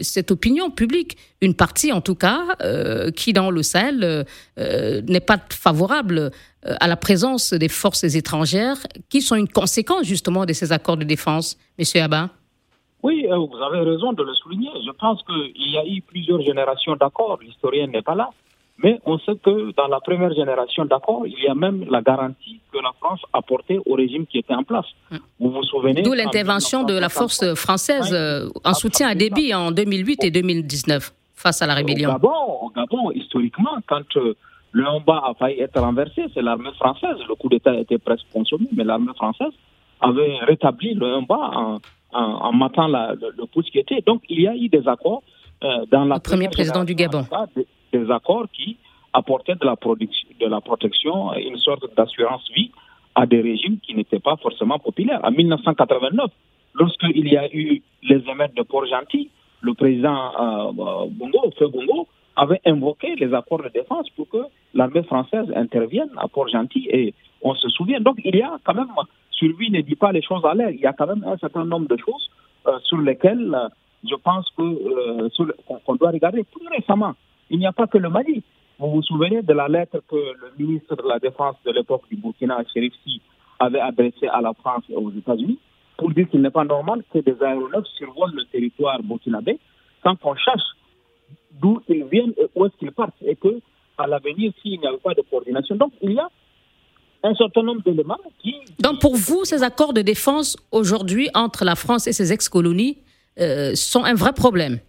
cette 0.00 0.30
opinion 0.30 0.70
publique, 0.70 1.16
une 1.40 1.54
partie 1.54 1.92
en 1.92 2.00
tout 2.00 2.14
cas, 2.14 2.56
euh, 2.62 3.10
qui 3.10 3.32
dans 3.32 3.50
le 3.50 3.62
Sahel 3.62 4.02
euh, 4.02 4.24
euh 4.58 5.02
n'est 5.02 5.20
pas 5.20 5.38
favorable 5.50 6.30
à 6.62 6.86
la 6.86 6.96
présence 6.96 7.52
des 7.52 7.68
forces 7.68 8.04
étrangères, 8.04 8.78
qui 9.10 9.20
sont 9.20 9.36
une 9.36 9.48
conséquence 9.48 10.04
justement 10.04 10.46
de 10.46 10.52
ces 10.54 10.72
accords 10.72 10.96
de 10.96 11.04
défense. 11.04 11.58
Monsieur 11.78 12.00
Abba 12.00 12.30
Oui, 13.02 13.26
vous 13.28 13.62
avez 13.62 13.80
raison 13.80 14.14
de 14.14 14.22
le 14.22 14.34
souligner. 14.34 14.70
Je 14.86 14.90
pense 14.92 15.22
qu'il 15.24 15.70
y 15.70 15.76
a 15.76 15.86
eu 15.86 16.00
plusieurs 16.00 16.40
générations 16.40 16.96
d'accords. 16.96 17.38
L'historien 17.42 17.86
n'est 17.86 18.02
pas 18.02 18.14
là. 18.14 18.30
Mais 18.82 19.00
on 19.06 19.18
sait 19.18 19.36
que 19.36 19.72
dans 19.76 19.86
la 19.86 20.00
première 20.00 20.32
génération 20.34 20.84
d'accord, 20.84 21.22
il 21.26 21.38
y 21.42 21.46
a 21.46 21.54
même 21.54 21.84
la 21.88 22.02
garantie 22.02 22.60
que 22.72 22.78
la 22.78 22.92
France 23.00 23.20
apportait 23.32 23.78
au 23.86 23.94
régime 23.94 24.26
qui 24.26 24.38
était 24.38 24.54
en 24.54 24.64
place. 24.64 24.86
Mm. 25.10 25.16
Vous 25.40 25.50
vous 25.50 25.62
souvenez 25.62 26.02
D'où 26.02 26.12
l'intervention 26.12 26.82
de 26.82 26.94
la 26.94 27.08
force 27.08 27.54
française 27.54 28.12
euh, 28.12 28.48
en 28.64 28.74
soutien 28.74 29.08
à 29.08 29.14
Déby 29.14 29.54
en 29.54 29.70
2008 29.70 30.24
et 30.24 30.30
2019 30.30 31.12
face 31.36 31.62
à 31.62 31.66
la 31.66 31.74
rébellion. 31.74 32.10
Au 32.10 32.12
Gabon, 32.14 32.58
au 32.62 32.70
Gabon 32.70 33.10
historiquement, 33.12 33.76
quand 33.86 34.16
euh, 34.16 34.34
le 34.72 34.86
Hamba 34.88 35.22
a 35.24 35.34
failli 35.34 35.60
être 35.60 35.80
renversé, 35.80 36.24
c'est 36.34 36.42
l'armée 36.42 36.72
française. 36.76 37.16
Le 37.28 37.34
coup 37.36 37.48
d'État 37.48 37.74
était 37.78 37.98
presque 37.98 38.26
consommé, 38.32 38.66
mais 38.72 38.82
l'armée 38.82 39.12
française 39.14 39.52
avait 40.00 40.38
rétabli 40.42 40.94
le 40.94 41.14
Hamba 41.14 41.36
en, 41.36 41.80
en, 42.12 42.20
en 42.20 42.52
matant 42.52 42.88
la, 42.88 43.14
le, 43.14 43.32
le 43.38 43.46
pouce 43.46 43.70
qui 43.70 43.78
était. 43.78 44.00
Donc 44.04 44.22
il 44.28 44.40
y 44.40 44.48
a 44.48 44.56
eu 44.56 44.68
des 44.68 44.88
accords 44.88 45.22
euh, 45.62 45.86
dans 45.92 46.04
la 46.04 46.16
le 46.16 46.20
premier 46.20 46.48
président 46.48 46.82
du 46.82 46.96
Gabon 46.96 47.24
des 47.96 48.10
accords 48.10 48.46
qui 48.52 48.78
apportaient 49.12 49.54
de 49.54 49.64
la, 49.64 49.76
de 49.76 50.46
la 50.46 50.60
protection, 50.60 51.32
une 51.34 51.58
sorte 51.58 51.84
d'assurance 51.96 52.44
vie 52.54 52.70
à 53.14 53.26
des 53.26 53.40
régimes 53.40 53.78
qui 53.78 53.94
n'étaient 53.94 54.18
pas 54.18 54.36
forcément 54.36 54.78
populaires. 54.78 55.20
En 55.22 55.30
1989, 55.30 56.30
lorsqu'il 56.74 57.28
y 57.28 57.36
a 57.36 57.46
eu 57.54 57.82
les 58.02 58.22
émeutes 58.28 58.56
de 58.56 58.62
Port-Gentil, 58.62 59.30
le 59.60 59.74
président 59.74 60.32
euh, 60.40 61.06
Bongo, 61.10 61.50
Feu 61.58 61.68
Bongo, 61.68 62.08
avait 62.36 62.60
invoqué 62.66 63.14
les 63.16 63.32
accords 63.32 63.62
de 63.62 63.68
défense 63.68 64.10
pour 64.10 64.28
que 64.28 64.42
l'armée 64.74 65.04
française 65.04 65.46
intervienne 65.54 66.10
à 66.16 66.26
Port-Gentil 66.26 66.88
et 66.90 67.14
on 67.42 67.54
se 67.54 67.68
souvient. 67.68 68.00
Donc 68.00 68.16
il 68.24 68.34
y 68.34 68.42
a 68.42 68.58
quand 68.64 68.74
même, 68.74 68.88
survie 69.30 69.70
ne 69.70 69.80
dit 69.80 69.94
pas 69.94 70.10
les 70.10 70.22
choses 70.22 70.44
à 70.44 70.54
l'air, 70.54 70.70
il 70.70 70.80
y 70.80 70.86
a 70.86 70.92
quand 70.92 71.06
même 71.06 71.24
un 71.24 71.36
certain 71.38 71.64
nombre 71.64 71.86
de 71.86 71.96
choses 71.96 72.28
euh, 72.66 72.78
sur 72.82 72.98
lesquelles 72.98 73.54
euh, 73.54 73.68
je 74.08 74.16
pense 74.16 74.48
que 74.56 74.62
euh, 74.62 75.28
qu'on 75.84 75.94
doit 75.94 76.10
regarder. 76.10 76.44
Plus 76.44 76.68
récemment, 76.68 77.14
il 77.50 77.58
n'y 77.58 77.66
a 77.66 77.72
pas 77.72 77.86
que 77.86 77.98
le 77.98 78.08
Mali. 78.08 78.42
Vous 78.78 78.90
vous 78.90 79.02
souvenez 79.02 79.42
de 79.42 79.52
la 79.52 79.68
lettre 79.68 79.98
que 80.08 80.16
le 80.16 80.52
ministre 80.58 80.96
de 80.96 81.08
la 81.08 81.18
Défense 81.18 81.56
de 81.64 81.70
l'époque 81.70 82.02
du 82.10 82.16
Burkina, 82.16 82.58
Chérif 82.72 82.92
Si, 83.04 83.20
avait 83.60 83.80
adressée 83.80 84.26
à 84.26 84.40
la 84.40 84.52
France 84.52 84.82
et 84.88 84.96
aux 84.96 85.10
États-Unis 85.12 85.58
pour 85.96 86.10
dire 86.10 86.28
qu'il 86.28 86.42
n'est 86.42 86.50
pas 86.50 86.64
normal 86.64 87.02
que 87.12 87.18
des 87.18 87.40
aéronefs 87.40 87.86
survolent 87.96 88.34
le 88.34 88.44
territoire 88.46 89.00
burkinabé 89.02 89.58
sans 90.02 90.16
qu'on 90.16 90.34
cherche 90.34 90.62
d'où 91.60 91.80
ils 91.88 92.04
viennent 92.04 92.34
et 92.36 92.46
où 92.54 92.66
est-ce 92.66 92.76
qu'ils 92.78 92.92
partent. 92.92 93.14
Et 93.24 93.36
que, 93.36 93.60
à 93.96 94.06
l'avenir, 94.06 94.52
s'il 94.60 94.80
n'y 94.80 94.86
avait 94.86 94.98
pas 94.98 95.14
de 95.14 95.22
coordination. 95.30 95.76
Donc, 95.76 95.92
il 96.02 96.12
y 96.12 96.18
a 96.18 96.28
un 97.22 97.34
certain 97.34 97.62
nombre 97.62 97.82
d'éléments 97.82 98.18
qui. 98.42 98.54
Donc, 98.80 99.00
pour 99.00 99.14
vous, 99.14 99.44
ces 99.44 99.62
accords 99.62 99.92
de 99.92 100.02
défense 100.02 100.56
aujourd'hui 100.72 101.28
entre 101.34 101.64
la 101.64 101.76
France 101.76 102.06
et 102.06 102.12
ses 102.12 102.32
ex-colonies 102.32 102.98
euh, 103.38 103.74
sont 103.74 104.04
un 104.04 104.14
vrai 104.14 104.32
problème? 104.32 104.80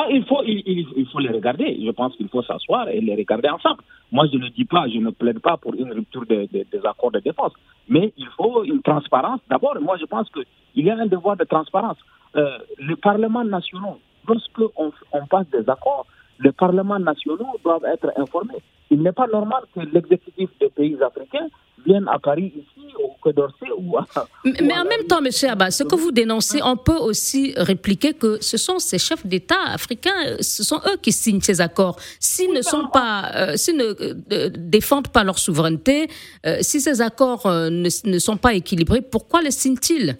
Ah, 0.00 0.06
il, 0.10 0.24
faut, 0.26 0.42
il, 0.44 1.08
faut 1.12 1.18
les 1.18 1.30
regarder. 1.30 1.76
Je 1.84 1.90
pense 1.90 2.14
qu'il 2.14 2.28
faut 2.28 2.42
s'asseoir 2.42 2.88
et 2.88 3.00
les 3.00 3.16
regarder 3.16 3.48
ensemble. 3.48 3.82
Moi, 4.12 4.26
je 4.32 4.38
ne 4.38 4.48
dis 4.50 4.64
pas, 4.64 4.86
je 4.88 4.98
ne 4.98 5.10
plaide 5.10 5.40
pas 5.40 5.56
pour 5.56 5.74
une 5.74 5.92
rupture 5.92 6.24
de, 6.24 6.46
de, 6.52 6.64
des 6.70 6.86
accords 6.86 7.10
de 7.10 7.18
défense, 7.18 7.52
mais 7.88 8.12
il 8.16 8.28
faut 8.36 8.62
une 8.62 8.80
transparence. 8.80 9.40
D'abord, 9.50 9.76
moi, 9.80 9.96
je 9.98 10.04
pense 10.04 10.30
qu'il 10.30 10.86
y 10.86 10.88
a 10.88 10.96
un 10.96 11.06
devoir 11.06 11.36
de 11.36 11.42
transparence. 11.42 11.98
Euh, 12.36 12.58
les 12.78 12.94
parlements 12.94 13.42
nationaux, 13.42 13.98
lorsqu'on 14.28 14.92
on 15.12 15.26
passe 15.26 15.50
des 15.50 15.68
accords, 15.68 16.06
les 16.38 16.52
parlements 16.52 17.00
nationaux 17.00 17.56
doivent 17.64 17.86
être 17.92 18.12
informés. 18.16 18.62
Il 18.90 19.02
n'est 19.02 19.12
pas 19.12 19.26
normal 19.26 19.62
que 19.74 19.80
l'exécutif 19.80 20.48
des 20.60 20.70
pays 20.70 20.96
africains 21.02 21.48
vienne 21.86 22.08
à 22.08 22.18
Paris 22.18 22.52
ici 22.56 22.94
au 22.98 23.14
Quai 23.22 23.32
d'Orsay 23.32 23.66
ou 23.76 23.96
à, 23.96 24.06
Mais, 24.44 24.76
en 24.76 24.84
même 24.84 25.06
temps, 25.08 25.20
M. 25.24 25.30
Abba, 25.50 25.70
ce 25.70 25.84
que 25.84 25.94
vous 25.94 26.10
dénoncez, 26.10 26.60
on 26.64 26.76
peut 26.76 26.96
aussi 26.96 27.54
répliquer 27.56 28.14
que 28.14 28.42
ce 28.42 28.56
sont 28.56 28.78
ces 28.78 28.98
chefs 28.98 29.26
d'État 29.26 29.62
africains, 29.66 30.36
ce 30.40 30.64
sont 30.64 30.80
eux 30.86 30.96
qui 31.00 31.12
signent 31.12 31.40
ces 31.40 31.60
accords. 31.60 31.96
S'ils 32.18 32.52
ne 32.52 32.62
sont 32.62 32.88
pas, 32.88 33.30
euh, 33.34 33.56
s'ils 33.56 33.76
ne 33.76 33.94
euh, 34.32 34.50
défendent 34.56 35.08
pas 35.08 35.24
leur 35.24 35.38
souveraineté, 35.38 36.08
euh, 36.46 36.58
si 36.60 36.80
ces 36.80 37.00
accords 37.00 37.46
ne, 37.46 38.10
ne, 38.10 38.18
sont 38.18 38.36
pas 38.36 38.54
équilibrés, 38.54 39.02
pourquoi 39.02 39.42
les 39.42 39.50
signent-ils? 39.50 40.16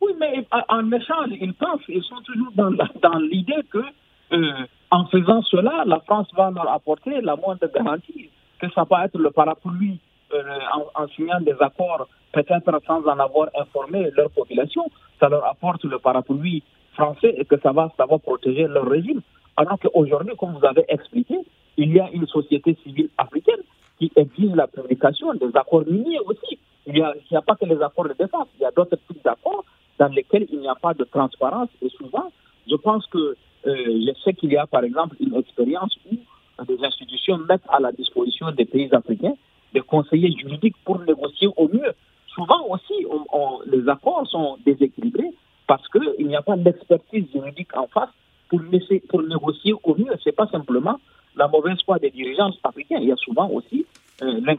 Oui, 0.00 0.12
mais 0.20 0.46
en 0.68 0.92
échange, 0.92 1.30
ils 1.40 1.54
pensent, 1.54 1.80
ils 1.88 2.02
sont 2.04 2.20
toujours 2.24 2.52
dans, 2.54 3.18
l'idée 3.18 3.54
que 3.72 3.82
en 4.90 5.04
faisant 5.06 5.42
cela, 5.42 5.84
la 5.86 6.00
France 6.00 6.28
va 6.36 6.50
leur 6.50 6.70
apporter 6.70 7.20
la 7.20 7.36
moindre 7.36 7.66
garantie 7.72 8.30
que 8.60 8.70
ça 8.72 8.84
va 8.88 9.04
être 9.04 9.18
le 9.18 9.30
parapluie 9.30 9.98
euh, 10.34 10.42
en, 10.94 11.06
signant 11.08 11.40
des 11.40 11.54
accords, 11.60 12.08
peut-être 12.32 12.80
sans 12.86 13.06
en 13.06 13.18
avoir 13.18 13.48
informé 13.58 14.10
leur 14.16 14.30
population, 14.30 14.84
ça 15.20 15.28
leur 15.28 15.44
apporte 15.44 15.84
le 15.84 15.98
parapluie 15.98 16.62
français 16.94 17.34
et 17.36 17.44
que 17.44 17.58
ça 17.60 17.72
va, 17.72 17.92
ça 17.96 18.06
protéger 18.06 18.66
leur 18.66 18.88
régime. 18.88 19.20
Alors 19.56 19.78
qu'aujourd'hui, 19.78 20.34
comme 20.36 20.58
vous 20.58 20.66
avez 20.66 20.84
expliqué, 20.88 21.38
il 21.76 21.92
y 21.92 22.00
a 22.00 22.10
une 22.12 22.26
société 22.26 22.76
civile 22.82 23.08
africaine 23.18 23.62
qui 23.98 24.10
exige 24.16 24.54
la 24.54 24.66
publication 24.66 25.32
des 25.34 25.54
accords 25.54 25.86
miniers 25.86 26.20
aussi. 26.20 26.58
Il 26.86 26.94
n'y 26.94 27.02
a, 27.02 27.14
a, 27.34 27.42
pas 27.42 27.56
que 27.56 27.64
les 27.64 27.80
accords 27.80 28.08
de 28.08 28.14
défense, 28.18 28.48
il 28.58 28.62
y 28.62 28.66
a 28.66 28.70
d'autres 28.70 28.96
types 29.08 29.22
d'accords 29.24 29.64
dans 29.98 30.08
lesquels 30.08 30.46
il 30.50 30.58
n'y 30.58 30.68
a 30.68 30.74
pas 30.74 30.94
de 30.94 31.04
transparence 31.04 31.68
et 31.82 31.88
souvent, 31.90 32.30
je 32.68 32.76
pense 32.76 33.06
que 33.06 33.18
euh, 33.18 33.36
je 33.66 34.12
sais 34.24 34.32
qu'il 34.34 34.52
y 34.52 34.56
a 34.56 34.66
par 34.66 34.84
exemple 34.84 35.16
une 35.20 35.36
expérience 35.36 35.96
où 36.10 36.16
des 36.64 36.84
institutions 36.84 37.38
mettent 37.38 37.68
à 37.68 37.80
la 37.80 37.92
disposition 37.92 38.50
des 38.52 38.64
pays 38.64 38.88
africains 38.92 39.34
des 39.76 39.80
conseillers 39.80 40.32
juridiques 40.32 40.76
pour 40.84 40.98
négocier 41.00 41.48
au 41.56 41.68
mieux. 41.68 41.92
Souvent 42.34 42.66
aussi, 42.70 42.94
on, 43.10 43.24
on, 43.32 43.60
les 43.66 43.88
accords 43.88 44.26
sont 44.28 44.58
déséquilibrés 44.64 45.32
parce 45.66 45.86
qu'il 45.88 46.26
n'y 46.26 46.36
a 46.36 46.42
pas 46.42 46.56
d'expertise 46.56 47.26
juridique 47.32 47.76
en 47.76 47.86
face 47.88 48.08
pour, 48.48 48.60
laisser, 48.60 49.02
pour 49.08 49.22
négocier 49.22 49.74
au 49.82 49.94
mieux. 49.94 50.12
Ce 50.22 50.28
n'est 50.28 50.34
pas 50.34 50.46
simplement 50.46 50.98
la 51.36 51.48
mauvaise 51.48 51.78
foi 51.84 51.98
des 51.98 52.10
dirigeants 52.10 52.50
africains. 52.64 52.98
Il 53.00 53.08
y 53.08 53.12
a 53.12 53.16
souvent 53.16 53.48
aussi 53.50 53.84
euh, 54.22 54.40
la, 54.44 54.54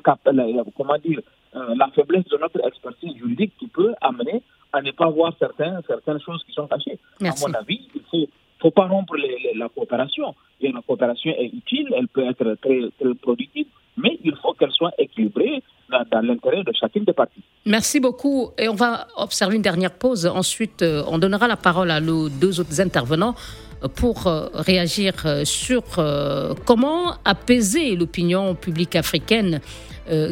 comment 0.78 0.98
dire, 0.98 1.22
euh, 1.56 1.76
la 1.76 1.88
faiblesse 1.96 2.26
de 2.26 2.38
notre 2.38 2.64
expertise 2.68 3.16
juridique 3.16 3.54
qui 3.58 3.68
peut 3.68 3.94
amener 4.02 4.44
à 4.74 4.82
ne 4.82 4.92
pas 4.92 5.10
voir 5.10 5.34
certains, 5.40 5.82
certaines 5.88 6.20
choses 6.20 6.44
qui 6.44 6.52
sont 6.52 6.68
cachées. 6.68 7.00
Merci. 7.22 7.46
À 7.46 7.48
mon 7.48 7.54
avis, 7.56 7.88
il 7.96 8.02
faut 8.12 8.28
faut 8.62 8.72
pas 8.72 8.88
rompre 8.88 9.16
la 9.56 9.70
coopération. 9.70 10.36
Et 10.62 10.72
la 10.72 10.82
coopération 10.82 11.32
est 11.38 11.52
utile, 11.54 11.94
elle 11.96 12.08
peut 12.08 12.28
être 12.28 12.58
très, 12.62 12.80
productive, 13.22 13.68
mais 13.96 14.18
il 14.24 14.36
faut 14.42 14.54
qu'elle 14.54 14.72
soit 14.72 14.92
équilibrée 14.98 15.62
dans, 15.90 16.22
l'intérêt 16.22 16.64
de 16.64 16.72
chacune 16.80 17.04
des 17.04 17.14
parties. 17.14 17.44
Merci 17.66 18.00
beaucoup. 18.00 18.50
Et 18.58 18.68
on 18.68 18.74
va 18.74 19.08
observer 19.18 19.56
une 19.56 19.62
dernière 19.62 19.92
pause. 19.92 20.26
Ensuite, 20.26 20.82
euh, 20.82 21.04
on 21.08 21.20
donnera 21.20 21.48
la 21.48 21.58
parole 21.58 21.92
à 21.92 22.02
nos 22.02 22.30
deux 22.30 22.60
autres 22.60 22.82
intervenants 22.82 23.36
pour 23.96 24.26
euh, 24.26 24.48
réagir 24.54 25.14
euh, 25.26 25.46
sur 25.46 25.84
comment 26.66 27.14
apaiser 27.24 27.96
l'opinion 27.96 28.56
publique 28.56 28.96
africaine 28.96 29.62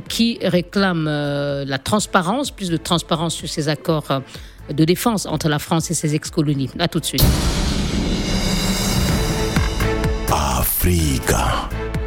qui 0.08 0.40
réclame 0.42 1.04
la 1.04 1.78
transparence, 1.78 2.50
plus 2.50 2.70
de 2.70 2.78
transparence 2.78 3.36
sur 3.36 3.50
ces 3.50 3.68
accords 3.68 4.22
de 4.74 4.86
défense 4.86 5.26
entre 5.26 5.50
la 5.50 5.60
France 5.60 5.92
et 5.92 5.94
ses 5.94 6.16
ex-colonies. 6.16 6.70
A 6.80 6.88
tout 6.88 7.02
de 7.02 7.06
suite. 7.06 7.26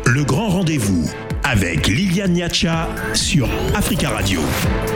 Le 0.07 0.23
grand 0.23 0.51
rendez-vous 0.51 1.11
avec 1.51 1.87
Liliane 1.87 2.35
Niacha 2.35 2.89
sur 3.15 3.49
Africa 3.75 4.11
Radio. 4.11 4.43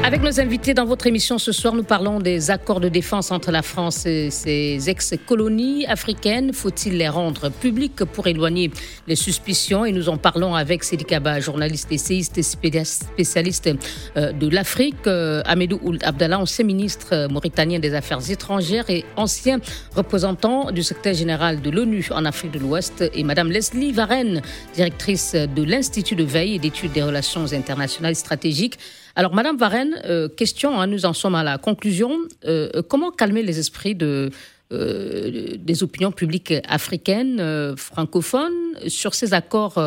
Avec 0.04 0.20
nos 0.20 0.38
invités 0.38 0.74
dans 0.74 0.84
votre 0.84 1.06
émission 1.06 1.38
ce 1.38 1.50
soir, 1.50 1.74
nous 1.74 1.82
parlons 1.82 2.20
des 2.20 2.50
accords 2.50 2.80
de 2.80 2.90
défense 2.90 3.30
entre 3.30 3.50
la 3.50 3.62
France 3.62 4.04
et 4.04 4.30
ses 4.30 4.90
ex-colonies 4.90 5.86
africaines. 5.86 6.52
Faut-il 6.52 6.98
les 6.98 7.08
rendre 7.08 7.48
publics 7.50 8.04
pour 8.04 8.26
éloigner 8.26 8.70
les 9.06 9.16
suspicions? 9.16 9.86
Et 9.86 9.92
nous 9.92 10.10
en 10.10 10.18
parlons 10.18 10.54
avec 10.54 10.84
Sidi 10.84 11.06
journaliste 11.38 11.90
essayiste 11.90 12.36
et 12.36 12.42
spécialiste 12.42 13.70
euh, 14.18 14.32
de 14.32 14.48
l'Afrique. 14.50 15.06
Euh, 15.06 15.40
Amédou 15.46 15.80
Ould 15.82 16.02
Abdallah, 16.04 16.38
ancien 16.38 16.66
ministre 16.66 17.08
euh, 17.12 17.28
mauritanien 17.28 17.78
des 17.78 17.94
Affaires 17.94 18.30
étrangères 18.30 18.90
et 18.90 19.06
ancien 19.16 19.58
représentant 19.96 20.70
du 20.70 20.82
secrétaire 20.82 21.14
général 21.14 21.62
de 21.62 21.70
l'ONU 21.70 22.08
en 22.10 22.26
Afrique 22.26 22.50
de 22.50 22.58
l'Ouest. 22.58 23.04
Et 23.14 23.24
Madame 23.24 23.50
Leslie 23.50 23.92
Varenne, 23.92 24.42
directrice 24.74 25.34
de 25.34 25.62
l'Institut 25.62 26.16
de 26.16 26.24
veille 26.24 26.41
et 26.50 26.58
d'études 26.58 26.92
des 26.92 27.02
relations 27.02 27.52
internationales 27.52 28.16
stratégiques. 28.16 28.78
Alors, 29.16 29.34
Madame 29.34 29.56
Varenne, 29.56 30.00
euh, 30.04 30.28
question, 30.28 30.80
hein, 30.80 30.86
nous 30.86 31.04
en 31.04 31.12
sommes 31.12 31.34
à 31.34 31.42
la 31.42 31.58
conclusion. 31.58 32.18
Euh, 32.44 32.82
comment 32.88 33.10
calmer 33.10 33.42
les 33.42 33.58
esprits 33.58 33.94
de, 33.94 34.30
euh, 34.72 35.56
des 35.58 35.82
opinions 35.82 36.12
publiques 36.12 36.54
africaines, 36.68 37.74
francophones, 37.76 38.78
sur 38.88 39.14
ces 39.14 39.34
accords 39.34 39.78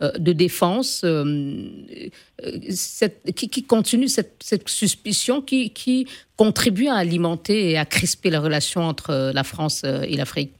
de 0.00 0.32
défense 0.32 1.04
qui, 3.36 3.48
qui 3.50 3.62
continue 3.64 4.08
cette, 4.08 4.68
suspicion 4.68 5.42
qui, 5.42 5.70
qui 5.70 6.06
contribue 6.36 6.86
à 6.86 6.94
alimenter 6.94 7.70
et 7.70 7.78
à 7.78 7.84
crisper 7.84 8.30
la 8.30 8.40
relation 8.40 8.82
entre 8.82 9.30
la 9.34 9.44
France 9.44 9.84
et 9.84 10.16
l'Afrique 10.16 10.52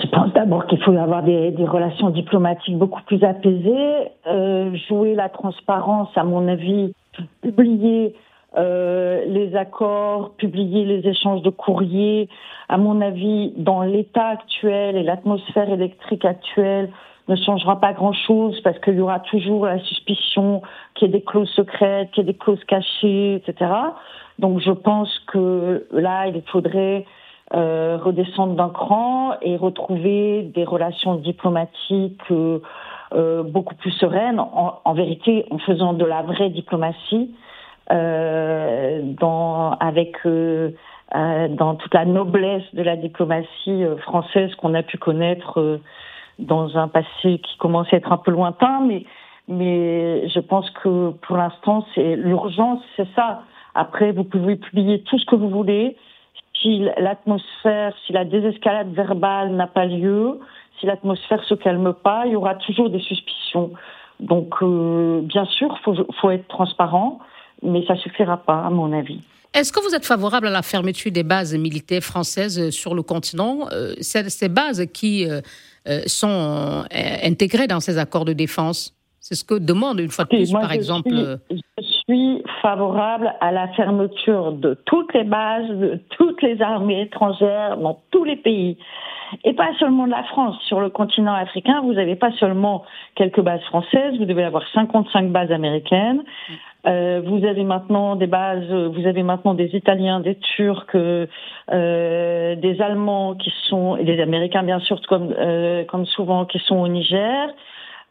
je 0.00 0.08
pense 0.08 0.31
d'abord 0.42 0.66
qu'il 0.66 0.82
faut 0.82 0.96
avoir 0.96 1.22
des, 1.22 1.54
relations 1.60 2.10
diplomatiques 2.10 2.76
beaucoup 2.76 3.00
plus 3.02 3.22
apaisées, 3.22 4.10
euh, 4.26 4.74
jouer 4.88 5.14
la 5.14 5.28
transparence, 5.28 6.08
à 6.16 6.24
mon 6.24 6.48
avis, 6.48 6.92
publier 7.42 8.16
euh, 8.58 9.24
les 9.26 9.54
accords, 9.54 10.32
publier 10.36 10.84
les 10.84 11.08
échanges 11.08 11.42
de 11.42 11.50
courriers. 11.50 12.28
À 12.68 12.76
mon 12.76 13.00
avis, 13.00 13.52
dans 13.56 13.82
l'état 13.82 14.30
actuel 14.30 14.96
et 14.96 15.04
l'atmosphère 15.04 15.70
électrique 15.70 16.24
actuelle, 16.24 16.90
ne 17.28 17.36
changera 17.36 17.78
pas 17.78 17.92
grand-chose 17.92 18.60
parce 18.62 18.80
qu'il 18.80 18.94
y 18.94 19.00
aura 19.00 19.20
toujours 19.20 19.66
la 19.66 19.78
suspicion 19.78 20.60
qu'il 20.94 21.06
y 21.06 21.10
ait 21.10 21.18
des 21.18 21.24
clauses 21.24 21.50
secrètes, 21.50 22.10
qu'il 22.10 22.26
y 22.26 22.28
ait 22.28 22.32
des 22.32 22.38
clauses 22.38 22.64
cachées, 22.64 23.36
etc. 23.36 23.70
Donc 24.40 24.58
je 24.58 24.72
pense 24.72 25.20
que 25.28 25.86
là, 25.92 26.26
il 26.26 26.42
faudrait 26.50 27.06
euh, 27.54 27.98
redescendre 28.02 28.54
d'un 28.54 28.70
cran 28.70 29.34
et 29.42 29.56
retrouver 29.56 30.42
des 30.54 30.64
relations 30.64 31.16
diplomatiques 31.16 32.22
euh, 32.30 32.60
euh, 33.14 33.42
beaucoup 33.42 33.74
plus 33.74 33.90
sereines, 33.90 34.40
en, 34.40 34.94
vérité 34.94 35.44
en 35.50 35.58
faisant 35.58 35.92
de 35.92 36.06
la 36.06 36.22
vraie 36.22 36.48
diplomatie, 36.48 37.34
dans, 37.90 39.76
avec 39.80 40.16
dans 40.24 41.74
toute 41.74 41.92
la 41.92 42.06
noblesse 42.06 42.62
de 42.72 42.82
la 42.82 42.96
diplomatie 42.96 43.84
française 43.98 44.54
qu'on 44.54 44.72
a 44.72 44.82
pu 44.82 44.96
connaître 44.96 45.78
dans 46.38 46.78
un 46.78 46.88
passé 46.88 47.38
qui 47.38 47.58
commence 47.58 47.92
à 47.92 47.96
être 47.96 48.12
un 48.12 48.16
peu 48.16 48.30
lointain, 48.30 48.80
mais 48.80 49.04
mais 49.46 50.26
je 50.28 50.40
pense 50.40 50.70
que 50.70 51.10
pour 51.10 51.36
l'instant, 51.36 51.84
c'est 51.94 52.16
l'urgence, 52.16 52.80
c'est 52.96 53.08
ça. 53.14 53.42
Après, 53.74 54.12
vous 54.12 54.24
pouvez 54.24 54.56
publier 54.56 55.02
tout 55.02 55.18
ce 55.18 55.26
que 55.26 55.36
vous 55.36 55.50
voulez 55.50 55.96
si 56.62 56.86
l'atmosphère, 56.96 57.92
si 58.06 58.12
la 58.12 58.24
désescalade 58.24 58.92
verbale 58.94 59.52
n'a 59.52 59.66
pas 59.66 59.84
lieu, 59.84 60.38
si 60.80 60.86
l'atmosphère 60.86 61.42
se 61.44 61.54
calme 61.54 61.92
pas, 61.92 62.22
il 62.26 62.32
y 62.32 62.36
aura 62.36 62.54
toujours 62.54 62.88
des 62.88 63.00
suspicions. 63.00 63.72
Donc, 64.20 64.54
euh, 64.62 65.20
bien 65.22 65.44
sûr, 65.44 65.76
faut, 65.84 65.94
faut 66.20 66.30
être 66.30 66.46
transparent, 66.48 67.18
mais 67.62 67.84
ça 67.86 67.96
suffira 67.96 68.36
pas, 68.36 68.64
à 68.64 68.70
mon 68.70 68.92
avis. 68.92 69.20
Est-ce 69.54 69.72
que 69.72 69.80
vous 69.80 69.94
êtes 69.94 70.06
favorable 70.06 70.46
à 70.46 70.50
la 70.50 70.62
fermeture 70.62 71.12
des 71.12 71.24
bases 71.24 71.54
militaires 71.54 72.02
françaises 72.02 72.70
sur 72.70 72.94
le 72.94 73.02
continent 73.02 73.68
euh, 73.72 73.94
Ces 74.00 74.48
bases 74.48 74.86
qui 74.94 75.28
euh, 75.28 75.40
sont 76.06 76.84
intégrées 77.22 77.66
dans 77.66 77.80
ces 77.80 77.98
accords 77.98 78.24
de 78.24 78.32
défense? 78.32 78.94
C'est 79.22 79.36
ce 79.36 79.44
que 79.44 79.54
demande 79.54 80.00
une 80.00 80.10
fois 80.10 80.24
de 80.24 80.30
plus, 80.30 80.52
par 80.52 80.72
exemple 80.72 81.10
suis 82.04 82.42
favorable 82.60 83.32
à 83.40 83.52
la 83.52 83.68
fermeture 83.68 84.52
de 84.52 84.74
toutes 84.84 85.12
les 85.14 85.24
bases, 85.24 85.68
de 85.68 86.00
toutes 86.10 86.42
les 86.42 86.60
armées 86.62 87.02
étrangères 87.02 87.76
dans 87.76 88.00
tous 88.10 88.24
les 88.24 88.36
pays. 88.36 88.76
Et 89.44 89.54
pas 89.54 89.70
seulement 89.78 90.06
de 90.06 90.10
la 90.10 90.24
France. 90.24 90.56
Sur 90.66 90.80
le 90.80 90.90
continent 90.90 91.32
africain, 91.32 91.80
vous 91.82 91.94
n'avez 91.94 92.16
pas 92.16 92.32
seulement 92.32 92.84
quelques 93.14 93.40
bases 93.40 93.62
françaises, 93.62 94.18
vous 94.18 94.26
devez 94.26 94.44
avoir 94.44 94.62
55 94.74 95.30
bases 95.30 95.50
américaines. 95.50 96.22
Euh, 96.86 97.22
vous 97.24 97.46
avez 97.46 97.64
maintenant 97.64 98.16
des 98.16 98.26
bases, 98.26 98.70
vous 98.70 99.06
avez 99.06 99.22
maintenant 99.22 99.54
des 99.54 99.74
Italiens, 99.74 100.20
des 100.20 100.34
Turcs, 100.34 100.94
euh, 100.94 102.56
des 102.56 102.82
Allemands 102.82 103.36
qui 103.36 103.52
sont, 103.68 103.96
et 103.96 104.04
des 104.04 104.20
Américains 104.20 104.64
bien 104.64 104.80
sûr, 104.80 105.00
comme, 105.08 105.32
euh, 105.38 105.84
comme 105.84 106.04
souvent, 106.04 106.44
qui 106.44 106.58
sont 106.58 106.76
au 106.76 106.88
Niger. 106.88 107.48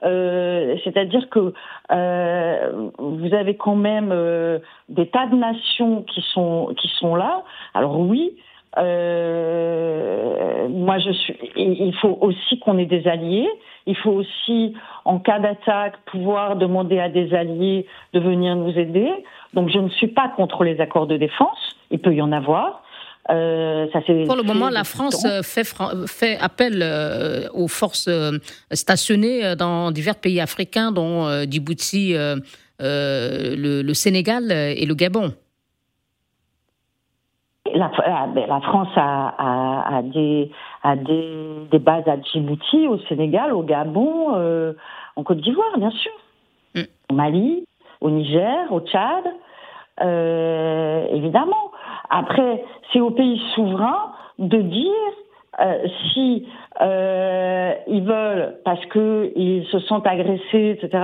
Euh, 0.04 0.78
c'est-à-dire 0.84 1.30
que 1.30 1.54
euh, 1.92 2.90
vous 2.98 3.34
avez 3.34 3.56
quand 3.56 3.76
même 3.76 4.12
euh, 4.12 4.60
des 4.90 5.08
tas 5.08 5.28
de 5.28 5.36
nations 5.36 6.02
qui 6.04 6.22
sont 6.34 6.74
qui 6.78 6.88
sont 7.00 7.16
là. 7.16 7.44
Alors 7.74 8.00
oui, 8.00 8.36
moi 8.78 8.84
je 11.00 11.12
suis. 11.12 11.38
Il 11.56 11.94
faut 12.02 12.18
aussi 12.22 12.60
qu'on 12.60 12.78
ait 12.78 12.86
des 12.86 13.08
alliés. 13.08 13.50
Il 13.88 13.98
faut 13.98 14.12
aussi, 14.12 14.76
en 15.06 15.18
cas 15.18 15.40
d'attaque, 15.40 15.96
pouvoir 16.06 16.56
demander 16.56 17.00
à 17.00 17.10
des 17.10 17.34
alliés 17.34 17.88
de 18.14 18.20
venir 18.20 18.56
nous 18.56 18.78
aider. 18.78 19.12
Donc 19.54 19.70
je 19.70 19.80
ne 19.80 19.90
suis 19.90 20.08
pas 20.08 20.30
contre 20.30 20.64
les 20.64 20.80
accords 20.80 21.08
de 21.08 21.18
défense. 21.18 21.76
Il 21.90 22.00
peut 22.00 22.14
y 22.14 22.22
en 22.22 22.32
avoir. 22.32 22.81
Euh, 23.30 23.88
Pour 24.26 24.36
le 24.36 24.44
moment, 24.44 24.70
la 24.70 24.84
France 24.84 25.26
euh, 25.26 25.44
fait, 25.44 25.64
fait, 26.08 26.38
appel 26.40 26.80
euh, 26.82 27.48
aux 27.54 27.68
forces 27.68 28.10
stationnées 28.72 29.56
dans 29.56 29.92
divers 29.92 30.16
pays 30.16 30.42
africains, 30.42 30.92
dont 30.92 31.28
Djibouti, 31.50 32.16
le, 32.80 33.94
Sénégal 33.94 34.52
et 34.52 34.86
le 34.86 34.96
Gabon. 34.96 35.34
La, 37.74 37.90
ben, 38.34 38.62
France 38.62 38.90
a, 38.98 40.02
des, 40.04 40.52
des, 41.72 41.80
bases 41.80 42.08
à 42.08 42.20
Djibouti, 42.20 42.88
au 42.88 42.98
Sénégal, 43.08 43.54
au 43.54 43.62
Gabon, 43.62 44.74
en 45.16 45.24
Côte 45.24 45.42
d'Ivoire, 45.42 45.78
bien 45.78 45.92
sûr, 45.92 46.12
mm. 46.76 46.82
au 47.12 47.14
Mali, 47.14 47.66
au 48.02 48.10
Niger, 48.10 48.72
au 48.72 48.82
Tchad, 48.82 49.26
évidemment. 51.14 51.72
Après, 52.12 52.63
c'est 52.91 53.00
au 53.00 53.12
pays 53.12 53.41
souverain 53.56 54.12
de 54.38 54.62
dire 54.62 54.91
euh, 55.60 55.88
si 56.13 56.47
euh, 56.82 57.74
ils 57.88 58.04
veulent, 58.04 58.58
parce 58.63 58.86
qu'ils 58.88 59.65
se 59.71 59.80
sentent 59.80 60.08
agressés, 60.08 60.78
etc., 60.78 61.04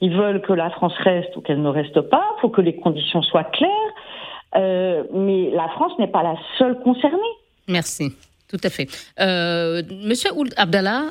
ils 0.00 0.16
veulent 0.16 0.40
que 0.42 0.52
la 0.52 0.70
France 0.70 0.94
reste 0.98 1.34
ou 1.36 1.40
qu'elle 1.40 1.62
ne 1.62 1.68
reste 1.68 2.00
pas, 2.02 2.22
il 2.36 2.40
faut 2.40 2.48
que 2.48 2.60
les 2.60 2.76
conditions 2.76 3.22
soient 3.22 3.44
claires. 3.44 3.70
Euh, 4.56 5.04
mais 5.12 5.50
la 5.50 5.68
France 5.70 5.92
n'est 5.98 6.08
pas 6.08 6.22
la 6.22 6.36
seule 6.58 6.78
concernée. 6.80 7.18
Merci. 7.68 8.12
Tout 8.48 8.60
à 8.64 8.70
fait. 8.70 8.86
Monsieur 9.18 10.30
Ould 10.34 10.54
Abdallah, 10.56 11.08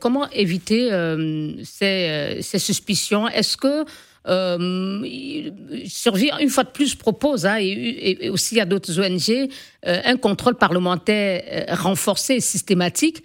comment 0.00 0.26
éviter 0.30 0.88
ces, 1.62 2.38
ces, 2.40 2.58
suspicions? 2.58 3.28
Est-ce 3.28 3.58
que 3.58 3.84
euh, 4.26 5.02
Survie, 5.86 6.30
une 6.40 6.48
fois 6.48 6.64
de 6.64 6.70
plus, 6.70 6.94
propose, 6.94 7.46
hein, 7.46 7.56
et, 7.60 8.28
aussi 8.30 8.60
à 8.60 8.64
d'autres 8.64 9.00
ONG, 9.00 9.50
euh, 9.86 10.00
un 10.04 10.16
contrôle 10.16 10.56
parlementaire 10.56 11.42
euh, 11.50 11.74
renforcé 11.74 12.34
et 12.34 12.40
systématique 12.40 13.22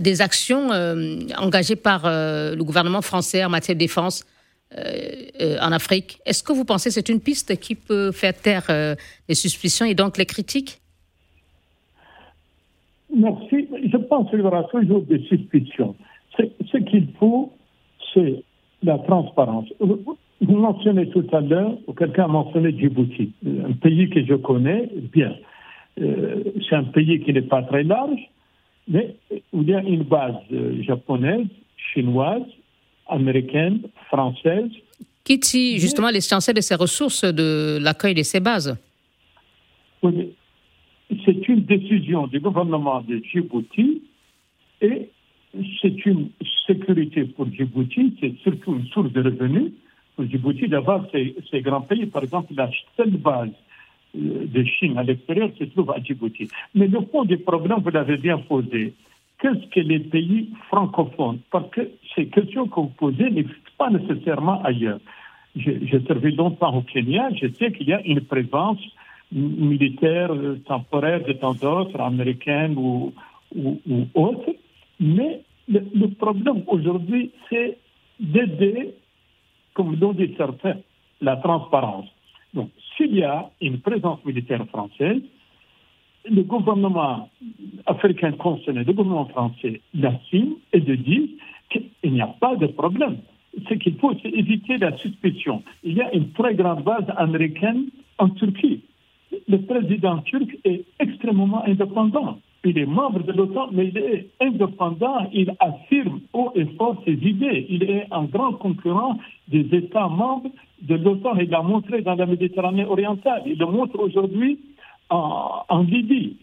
des 0.00 0.20
actions 0.20 0.70
engagées 1.38 1.76
par 1.76 2.02
le 2.04 2.60
gouvernement 2.60 3.02
français 3.02 3.44
en 3.44 3.48
matière 3.48 3.76
de 3.76 3.78
défense 3.78 4.26
en 4.76 5.72
Afrique. 5.72 6.18
Est-ce 6.26 6.42
que 6.42 6.52
vous 6.52 6.64
pensez 6.64 6.90
que 6.90 6.94
c'est 6.94 7.08
une 7.08 7.20
piste 7.20 7.56
qui 7.60 7.76
peut 7.76 8.10
faire 8.10 8.34
taire 8.34 8.66
les 9.28 9.34
suspicions 9.34 9.86
et 9.86 9.94
donc 9.94 10.18
les 10.18 10.26
critiques? 10.26 10.80
Merci. 13.14 13.68
Je 13.84 13.96
pense 13.96 14.28
qu'il 14.30 14.40
y 14.40 14.42
aura 14.42 14.64
toujours 14.64 15.02
des 15.02 15.20
suspicions. 15.20 15.94
Ce 16.36 16.76
qu'il 16.78 17.08
faut, 17.20 17.52
c'est 18.12 18.42
la 18.82 18.98
transparence. 18.98 19.68
Vous 20.40 20.56
mentionnez 20.56 21.08
tout 21.10 21.26
à 21.32 21.40
l'heure, 21.40 21.76
ou 21.86 21.92
quelqu'un 21.92 22.24
a 22.24 22.28
mentionné 22.28 22.72
Djibouti, 22.76 23.32
un 23.46 23.72
pays 23.72 24.08
que 24.08 24.24
je 24.24 24.34
connais 24.34 24.88
bien. 25.12 25.34
Euh, 26.00 26.42
c'est 26.66 26.76
un 26.76 26.84
pays 26.84 27.20
qui 27.20 27.32
n'est 27.32 27.42
pas 27.42 27.62
très 27.62 27.82
large, 27.82 28.20
mais 28.88 29.16
il 29.52 29.68
y 29.68 29.74
a 29.74 29.82
une 29.82 30.04
base 30.04 30.36
euh, 30.52 30.82
japonaise, 30.82 31.46
chinoise, 31.92 32.42
américaine, 33.06 33.82
française. 34.06 34.70
Qui 35.24 35.78
justement 35.78 36.08
l'essentiel 36.10 36.56
de 36.56 36.62
ses 36.62 36.74
ressources 36.74 37.24
de 37.24 37.78
l'accueil 37.80 38.14
de 38.14 38.22
ces 38.22 38.40
bases? 38.40 38.76
Oui, 40.02 40.32
c'est 41.24 41.48
une 41.48 41.64
décision 41.64 42.26
du 42.28 42.40
gouvernement 42.40 43.02
de 43.02 43.18
Djibouti 43.18 44.02
et 44.80 45.10
c'est 45.82 46.06
une 46.06 46.30
sécurité 46.66 47.24
pour 47.24 47.46
Djibouti, 47.52 48.16
c'est 48.20 48.34
surtout 48.42 48.76
une 48.76 48.86
source 48.86 49.12
de 49.12 49.22
revenus 49.22 49.72
Djibouti 50.24 50.68
d'avoir 50.68 51.04
ces, 51.12 51.60
grands 51.60 51.82
pays. 51.82 52.06
Par 52.06 52.22
exemple, 52.22 52.52
la 52.56 52.70
seule 52.96 53.16
base 53.16 53.50
euh, 54.16 54.46
de 54.46 54.64
Chine 54.64 54.98
à 54.98 55.02
l'extérieur 55.02 55.50
se 55.58 55.64
trouve 55.64 55.90
à 55.90 56.02
Djibouti. 56.02 56.48
Mais 56.74 56.86
le 56.86 57.00
fond 57.10 57.24
du 57.24 57.38
problème, 57.38 57.78
vous 57.82 57.90
l'avez 57.90 58.16
bien 58.16 58.38
posé. 58.38 58.94
Qu'est-ce 59.40 59.66
que 59.70 59.80
les 59.80 60.00
pays 60.00 60.50
francophones 60.68 61.38
Parce 61.50 61.70
que 61.70 61.90
ces 62.14 62.26
questions 62.26 62.68
que 62.68 62.80
vous 62.80 62.92
posez 62.98 63.30
n'existent 63.30 63.72
pas 63.78 63.90
nécessairement 63.90 64.62
ailleurs. 64.62 65.00
J'ai 65.56 66.00
servi 66.06 66.32
longtemps 66.36 66.76
au 66.76 66.82
Kenya, 66.82 67.28
je 67.34 67.48
sais 67.48 67.72
qu'il 67.72 67.88
y 67.88 67.92
a 67.92 68.00
une 68.06 68.20
présence 68.20 68.78
militaire 69.32 70.32
euh, 70.32 70.60
temporaire 70.66 71.24
de 71.24 71.32
temps 71.32 71.54
d'autres, 71.54 72.00
américaine 72.00 72.74
ou, 72.76 73.12
ou, 73.56 73.80
ou 73.88 74.06
autre, 74.14 74.50
mais 74.98 75.42
le, 75.68 75.80
le 75.94 76.08
problème 76.08 76.62
aujourd'hui, 76.66 77.30
c'est 77.48 77.78
d'aider, 78.20 78.94
comme 79.80 79.96
l'ont 79.98 80.12
dit 80.12 80.34
certains, 80.36 80.76
la 81.22 81.36
transparence. 81.36 82.04
Donc, 82.52 82.68
s'il 82.94 83.16
y 83.16 83.22
a 83.22 83.48
une 83.62 83.78
présence 83.80 84.22
militaire 84.26 84.62
française, 84.66 85.22
le 86.30 86.42
gouvernement 86.42 87.30
africain 87.86 88.32
concerné, 88.32 88.84
le 88.84 88.92
gouvernement 88.92 89.24
français, 89.24 89.80
l'assume 89.94 90.56
et 90.74 90.80
de 90.80 90.94
dire 90.96 91.22
qu'il 91.70 92.12
n'y 92.12 92.20
a 92.20 92.26
pas 92.26 92.56
de 92.56 92.66
problème. 92.66 93.16
Ce 93.70 93.74
qu'il 93.74 93.96
faut, 93.96 94.12
c'est 94.22 94.28
éviter 94.28 94.76
la 94.76 94.94
suspicion. 94.98 95.62
Il 95.82 95.94
y 95.94 96.02
a 96.02 96.12
une 96.14 96.30
très 96.32 96.54
grande 96.54 96.84
base 96.84 97.06
américaine 97.16 97.86
en 98.18 98.28
Turquie. 98.28 98.82
Le 99.48 99.62
président 99.62 100.18
turc 100.18 100.58
est 100.64 100.84
extrêmement 100.98 101.64
indépendant. 101.64 102.38
Il 102.64 102.76
est 102.76 102.86
membre 102.86 103.22
de 103.22 103.32
l'OTAN, 103.32 103.68
mais 103.72 103.88
il 103.88 103.96
est 103.96 104.26
indépendant. 104.40 105.30
Il 105.32 105.54
affirme 105.60 106.20
haut 106.34 106.52
et 106.54 106.66
fort 106.76 107.02
ses 107.06 107.14
idées. 107.14 107.66
Il 107.70 107.84
est 107.84 108.06
un 108.10 108.24
grand 108.24 108.52
concurrent 108.52 109.18
des 109.48 109.66
États 109.72 110.08
membres 110.08 110.50
de 110.82 110.94
l'OTAN. 110.94 111.36
Il 111.38 111.48
l'a 111.48 111.62
montré 111.62 112.02
dans 112.02 112.14
la 112.14 112.26
Méditerranée 112.26 112.84
orientale. 112.84 113.42
Il 113.46 113.58
le 113.58 113.66
montre 113.66 113.98
aujourd'hui 113.98 114.58
en, 115.08 115.62
en 115.68 115.82
Libye. 115.82 116.36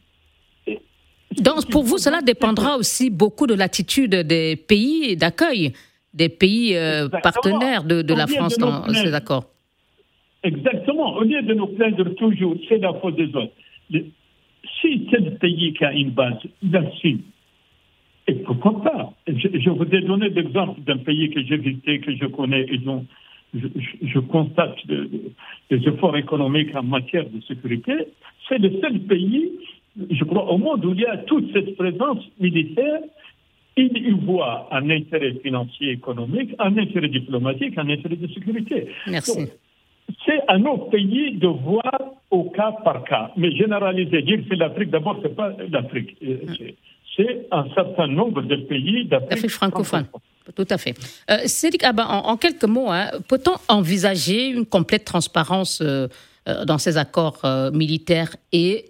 Donc, 1.40 1.70
pour 1.70 1.84
vous, 1.84 2.00
cela 2.00 2.22
dépendra 2.22 2.78
aussi 2.78 3.12
beaucoup 3.12 3.46
de 3.46 3.54
l'attitude 3.54 4.16
des 4.16 4.56
pays 4.56 5.16
d'accueil, 5.18 5.74
des 6.14 6.30
pays 6.30 6.76
euh, 6.76 7.10
partenaires 7.10 7.84
de, 7.84 8.02
de 8.02 8.14
la 8.16 8.26
France 8.26 8.58
de 8.58 8.62
dans 8.62 8.88
ces 8.90 9.14
accords. 9.14 9.46
Exactement. 10.44 11.16
Au 11.16 11.24
lieu 11.24 11.42
de 11.44 11.54
nous 11.54 11.68
plaindre 11.68 12.16
toujours, 12.16 12.56
c'est 12.68 12.80
la 12.80 12.94
faute 12.96 13.16
des 13.16 13.28
autres. 13.36 13.54
Si 14.80 15.06
tel 15.12 15.38
pays 15.38 15.74
qui 15.74 15.84
a 15.86 15.94
une 15.94 16.12
base 16.12 16.40
là-dessus, 16.62 17.20
et 18.28 18.34
pourquoi 18.34 18.82
pas? 18.82 19.14
Je, 19.28 19.48
je 19.54 19.70
vous 19.70 19.86
ai 19.86 20.02
donné 20.02 20.30
l'exemple 20.30 20.82
d'un 20.82 20.98
pays 20.98 21.30
que 21.30 21.42
j'ai 21.44 21.58
visité, 21.58 22.00
que 22.00 22.14
je 22.16 22.26
connais 22.26 22.66
et 22.70 22.78
dont 22.78 23.06
je, 23.54 23.68
je 24.02 24.20
constate 24.20 24.78
des 24.88 25.88
efforts 25.88 26.18
économiques 26.18 26.76
en 26.76 26.84
matière 26.84 27.26
de 27.30 27.40
sécurité. 27.42 27.94
C'est 28.48 28.58
le 28.58 28.72
seul 28.82 29.00
pays, 29.00 29.52
je 30.10 30.24
crois, 30.26 30.52
au 30.52 30.58
monde 30.58 30.84
où 30.86 30.94
il 30.94 31.00
y 31.00 31.06
a 31.06 31.18
toute 31.18 31.52
cette 31.54 31.78
présence 31.78 32.24
militaire. 32.40 33.00
Il 33.80 33.96
y 33.96 34.10
voit 34.10 34.68
un 34.72 34.90
intérêt 34.90 35.36
financier, 35.44 35.92
économique, 35.92 36.50
un 36.58 36.76
intérêt 36.78 37.10
diplomatique, 37.10 37.78
un 37.78 37.88
intérêt 37.90 38.16
de 38.16 38.28
sécurité. 38.28 38.88
Merci. 39.06 39.40
Donc, 39.40 39.50
c'est 40.26 40.42
à 40.48 40.58
nos 40.58 40.78
pays 40.90 41.38
de 41.38 41.48
voir 41.48 42.00
au 42.32 42.50
cas 42.50 42.74
par 42.84 43.04
cas. 43.04 43.32
Mais 43.36 43.52
généraliser, 43.52 44.22
dire 44.22 44.38
que 44.38 44.44
c'est 44.50 44.56
l'Afrique, 44.56 44.90
d'abord, 44.90 45.20
c'est 45.22 45.36
pas 45.36 45.52
l'Afrique. 45.70 46.18
C'est 47.16 47.48
un 47.52 47.66
certain 47.74 48.08
nombre 48.08 48.42
de 48.42 48.56
pays 48.56 49.06
d'Afrique 49.06 49.50
francophone. 49.50 50.06
francophone. 50.06 50.22
Tout 50.56 50.68
à 50.70 50.78
fait. 50.78 50.96
Euh, 51.30 51.40
Cédric 51.46 51.84
en, 51.84 51.98
en, 51.98 52.38
quelques 52.38 52.64
mots, 52.64 52.90
hein, 52.90 53.10
peut-on 53.28 53.56
envisager 53.68 54.48
une 54.48 54.66
complète 54.66 55.04
transparence 55.04 55.82
euh, 55.82 56.08
dans 56.66 56.78
ces 56.78 56.98
accords 56.98 57.42
euh, 57.44 57.72
militaires 57.72 58.36
et 58.54 58.86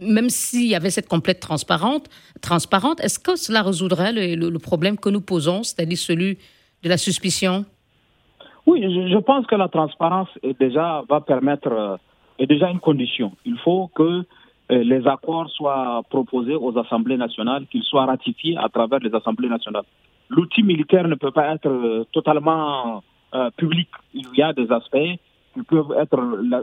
même 0.00 0.28
s'il 0.28 0.66
y 0.66 0.74
avait 0.74 0.90
cette 0.90 1.08
complète 1.08 1.40
transparence, 1.40 2.02
transparente 2.42 3.00
est-ce 3.00 3.18
que 3.18 3.36
cela 3.36 3.62
résoudrait 3.62 4.12
le, 4.12 4.34
le, 4.34 4.50
le 4.50 4.58
problème 4.58 4.98
que 4.98 5.08
nous 5.08 5.20
posons, 5.20 5.62
c'est-à-dire 5.62 5.96
celui 5.96 6.38
de 6.82 6.88
la 6.88 6.98
suspicion? 6.98 7.64
Oui, 8.66 8.82
je, 8.82 9.08
je, 9.12 9.18
pense 9.18 9.46
que 9.46 9.54
la 9.54 9.68
transparence 9.68 10.28
est 10.42 10.58
déjà 10.58 11.02
va 11.08 11.20
permettre 11.20 11.72
euh, 11.72 11.96
est 12.38 12.46
déjà 12.46 12.70
une 12.70 12.80
condition. 12.80 13.32
Il 13.44 13.58
faut 13.58 13.90
que 13.94 14.24
euh, 14.72 14.82
les 14.82 15.06
accords 15.06 15.48
soient 15.50 16.02
proposés 16.10 16.54
aux 16.54 16.76
assemblées 16.76 17.16
nationales, 17.16 17.66
qu'ils 17.70 17.84
soient 17.84 18.06
ratifiés 18.06 18.56
à 18.56 18.68
travers 18.68 18.98
les 18.98 19.14
assemblées 19.14 19.48
nationales. 19.48 19.84
L'outil 20.28 20.62
militaire 20.62 21.06
ne 21.06 21.14
peut 21.14 21.30
pas 21.30 21.54
être 21.54 21.68
euh, 21.68 22.04
totalement 22.12 23.02
euh, 23.34 23.50
public. 23.56 23.88
Il 24.12 24.26
y 24.36 24.42
a 24.42 24.52
des 24.52 24.70
aspects 24.72 25.12
qui 25.54 25.62
peuvent 25.62 25.94
être. 25.98 26.18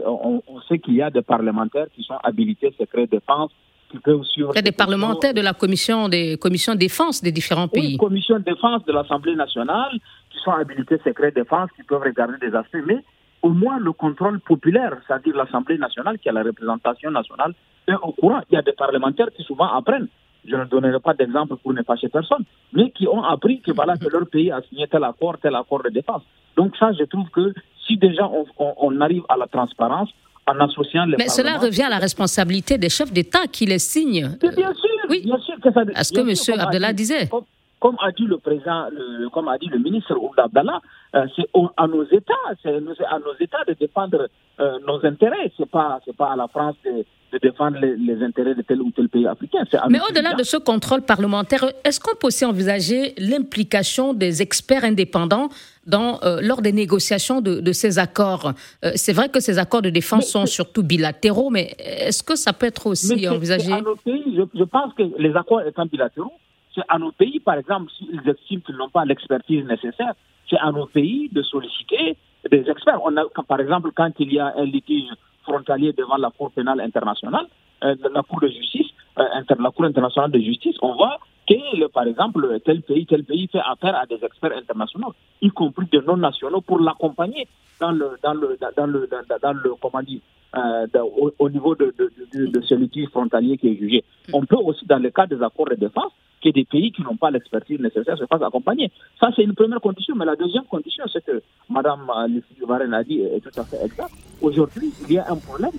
On, 0.06 0.42
on 0.46 0.60
sait 0.62 0.78
qu'il 0.78 0.94
y 0.94 1.02
a 1.02 1.10
des 1.10 1.22
parlementaires 1.22 1.86
qui 1.94 2.02
sont 2.02 2.18
habilités 2.22 2.74
secret 2.78 3.06
défense 3.06 3.50
qui 3.90 3.98
peuvent 3.98 4.22
suivre. 4.24 4.50
Il 4.52 4.56
y 4.56 4.58
a 4.58 4.62
des 4.62 4.72
parlementaires 4.72 5.32
de 5.32 5.40
la 5.40 5.54
commission 5.54 6.08
des 6.08 6.36
commissions 6.36 6.74
défense 6.74 7.22
des 7.22 7.32
différents 7.32 7.68
pays. 7.68 7.92
Oui, 7.92 7.96
commission 7.96 8.38
de 8.38 8.44
défense 8.44 8.84
de 8.84 8.92
l'Assemblée 8.92 9.34
nationale 9.34 9.98
sont 10.44 10.52
habilités 10.52 10.98
secret 11.04 11.30
défense, 11.30 11.70
qui 11.76 11.82
peuvent 11.82 12.02
regarder 12.02 12.38
des 12.38 12.54
aspects, 12.54 12.84
mais 12.86 13.02
au 13.42 13.50
moins 13.50 13.78
le 13.78 13.92
contrôle 13.92 14.40
populaire, 14.40 14.96
c'est-à-dire 15.06 15.36
l'Assemblée 15.36 15.78
nationale 15.78 16.18
qui 16.18 16.28
a 16.28 16.32
la 16.32 16.42
représentation 16.42 17.10
nationale, 17.10 17.54
est 17.86 17.94
au 17.94 18.12
courant. 18.12 18.40
Il 18.50 18.54
y 18.54 18.56
a 18.56 18.62
des 18.62 18.72
parlementaires 18.72 19.28
qui 19.36 19.42
souvent 19.42 19.70
apprennent. 19.76 20.08
Je 20.46 20.56
ne 20.56 20.64
donnerai 20.64 21.00
pas 21.00 21.14
d'exemple 21.14 21.56
pour 21.56 21.72
ne 21.72 21.82
fâcher 21.82 22.08
personne, 22.08 22.44
mais 22.72 22.90
qui 22.90 23.06
ont 23.08 23.22
appris 23.22 23.60
que 23.60 23.72
voilà 23.72 23.96
que 23.96 24.08
leur 24.08 24.26
pays 24.26 24.50
a 24.50 24.60
signé 24.62 24.86
tel 24.88 25.04
accord, 25.04 25.38
tel 25.38 25.54
accord 25.54 25.82
de 25.82 25.90
défense. 25.90 26.22
Donc 26.56 26.76
ça, 26.76 26.92
je 26.92 27.04
trouve 27.04 27.28
que 27.30 27.52
si 27.86 27.96
déjà 27.96 28.26
on, 28.26 28.46
on, 28.58 28.74
on 28.78 29.00
arrive 29.00 29.22
à 29.28 29.36
la 29.36 29.46
transparence, 29.46 30.10
en 30.46 30.60
associant 30.60 31.06
les 31.06 31.16
Mais 31.16 31.28
cela 31.28 31.58
revient 31.58 31.84
à 31.84 31.88
la 31.88 31.98
responsabilité 31.98 32.78
des 32.78 32.88
chefs 32.88 33.12
d'État 33.12 33.46
qui 33.50 33.66
les 33.66 33.78
signent. 33.78 34.36
Bien 34.40 34.74
sûr, 34.74 34.90
oui. 35.08 35.22
bien 35.24 35.38
sûr 35.38 35.54
que 35.60 35.72
ça. 35.72 35.82
À 35.94 36.04
ce 36.04 36.12
que 36.12 36.20
M. 36.20 36.60
Abdallah 36.60 36.92
disait. 36.92 37.28
Comme, 37.28 37.44
comme, 37.84 37.96
a 38.00 38.12
dit 38.12 38.24
le 38.24 38.38
président, 38.38 38.88
le, 38.90 39.28
comme 39.28 39.46
a 39.48 39.58
dit 39.58 39.66
le 39.66 39.78
ministre 39.78 40.16
Ould 40.16 40.38
Abdallah, 40.38 40.80
euh, 41.14 41.26
c'est 41.36 41.46
à 41.76 41.86
nos 41.86 42.04
États, 42.04 42.46
c'est 42.62 42.70
à 42.70 43.18
nos 43.18 43.34
États 43.38 43.62
de 43.68 43.74
défendre 43.74 44.26
euh, 44.58 44.78
nos 44.86 45.04
intérêts. 45.04 45.52
C'est 45.58 45.68
pas, 45.68 46.00
c'est 46.06 46.16
pas 46.16 46.32
à 46.32 46.36
la 46.36 46.48
France 46.48 46.76
de, 46.82 47.04
de 47.34 47.38
défendre 47.38 47.76
les, 47.82 47.94
les, 47.96 48.22
intérêts 48.24 48.54
de 48.54 48.62
tel 48.62 48.80
ou 48.80 48.90
tel 48.90 49.10
pays 49.10 49.26
africain. 49.26 49.64
Mais 49.90 49.98
au-delà 50.08 50.32
de 50.32 50.44
ce 50.44 50.56
contrôle 50.56 51.02
parlementaire, 51.02 51.62
est-ce 51.84 52.00
qu'on 52.00 52.16
peut 52.16 52.28
aussi 52.28 52.46
envisager 52.46 53.12
l'implication 53.18 54.14
des 54.14 54.40
experts 54.40 54.84
indépendants 54.84 55.50
dans, 55.86 56.20
euh, 56.22 56.40
lors 56.40 56.62
des 56.62 56.72
négociations 56.72 57.42
de, 57.42 57.60
de 57.60 57.72
ces 57.72 57.98
accords? 57.98 58.54
Euh, 58.82 58.92
C'est 58.94 59.12
vrai 59.12 59.28
que 59.28 59.40
ces 59.40 59.58
accords 59.58 59.82
de 59.82 59.90
défense 59.90 60.24
mais 60.24 60.40
sont 60.40 60.46
surtout 60.46 60.82
bilatéraux, 60.82 61.50
mais 61.50 61.74
est-ce 61.78 62.22
que 62.22 62.34
ça 62.34 62.54
peut 62.54 62.66
être 62.66 62.86
aussi 62.86 63.28
envisagé 63.28 63.72
à 63.72 63.82
nos 63.82 63.96
pays, 63.96 64.24
je, 64.38 64.58
je, 64.58 64.64
pense 64.64 64.94
que 64.94 65.02
les 65.18 65.36
accords 65.36 65.60
étant 65.60 65.84
bilatéraux, 65.84 66.32
c'est 66.74 66.82
à 66.88 66.98
nos 66.98 67.12
pays, 67.12 67.40
par 67.40 67.56
exemple, 67.56 67.90
s'ils 67.96 68.28
estiment 68.28 68.60
qu'ils 68.60 68.76
n'ont 68.76 68.88
pas 68.88 69.04
l'expertise 69.04 69.64
nécessaire, 69.64 70.14
c'est 70.48 70.58
à 70.58 70.70
nos 70.72 70.86
pays 70.86 71.28
de 71.32 71.42
solliciter 71.42 72.16
des 72.50 72.68
experts. 72.68 73.00
On 73.04 73.16
a, 73.16 73.24
par 73.48 73.60
exemple, 73.60 73.90
quand 73.94 74.10
il 74.18 74.32
y 74.32 74.38
a 74.38 74.52
un 74.56 74.64
litige 74.64 75.10
frontalier 75.42 75.92
devant 75.92 76.16
la 76.16 76.30
Cour 76.30 76.50
pénale 76.52 76.80
internationale, 76.80 77.46
euh, 77.84 77.94
la 78.12 78.22
Cour 78.22 78.40
de 78.40 78.48
justice, 78.48 78.88
euh, 79.18 79.24
inter, 79.34 79.54
la 79.60 79.70
Cour 79.70 79.84
internationale 79.84 80.30
de 80.30 80.40
justice, 80.40 80.76
on 80.82 80.94
voit 80.94 81.18
que, 81.46 81.54
le, 81.78 81.88
par 81.88 82.06
exemple, 82.06 82.58
tel 82.64 82.82
pays, 82.82 83.06
tel 83.06 83.24
pays 83.24 83.48
fait 83.48 83.60
affaire 83.60 83.94
à 83.96 84.06
des 84.06 84.18
experts 84.24 84.56
internationaux, 84.56 85.14
y 85.42 85.50
compris 85.50 85.86
des 85.92 86.00
non 86.00 86.16
nationaux, 86.16 86.60
pour 86.60 86.80
l'accompagner 86.80 87.46
dans 87.80 87.92
le, 87.92 88.12
dans 88.22 88.34
le, 88.34 88.58
dans 88.76 88.86
le, 88.86 89.06
dans, 89.06 89.38
dans 89.42 89.52
le, 89.52 89.74
comment 89.80 90.02
dire, 90.02 90.20
euh, 90.56 90.86
au, 91.18 91.32
au, 91.38 91.50
niveau 91.50 91.74
de, 91.74 91.92
de, 91.98 92.10
de, 92.32 92.46
de 92.46 92.60
ce 92.62 92.74
litige 92.74 93.08
frontalier 93.08 93.58
qui 93.58 93.68
est 93.68 93.76
jugé. 93.76 94.04
On 94.32 94.44
peut 94.46 94.56
aussi, 94.56 94.86
dans 94.86 94.98
le 95.02 95.10
cas 95.10 95.26
des 95.26 95.42
accords 95.42 95.68
de 95.68 95.74
défense, 95.74 96.12
que 96.44 96.50
des 96.50 96.64
pays 96.64 96.92
qui 96.92 97.02
n'ont 97.02 97.16
pas 97.16 97.30
l'expertise 97.30 97.80
nécessaire 97.80 98.18
se 98.18 98.26
fassent 98.26 98.42
accompagner. 98.42 98.90
Ça, 99.18 99.30
c'est 99.34 99.42
une 99.42 99.54
première 99.54 99.80
condition. 99.80 100.14
Mais 100.14 100.26
la 100.26 100.36
deuxième 100.36 100.64
condition, 100.64 101.04
c'est 101.10 101.24
que 101.24 101.42
Mme 101.70 102.10
Lucie 102.28 102.64
Varenne 102.66 102.94
a 102.94 103.02
dit, 103.02 103.20
est 103.20 103.40
tout 103.40 103.58
à 103.58 103.64
fait 103.64 103.82
exact. 103.84 104.10
Aujourd'hui, 104.42 104.92
il 105.02 105.14
y 105.14 105.18
a 105.18 105.24
un 105.30 105.36
problème 105.36 105.72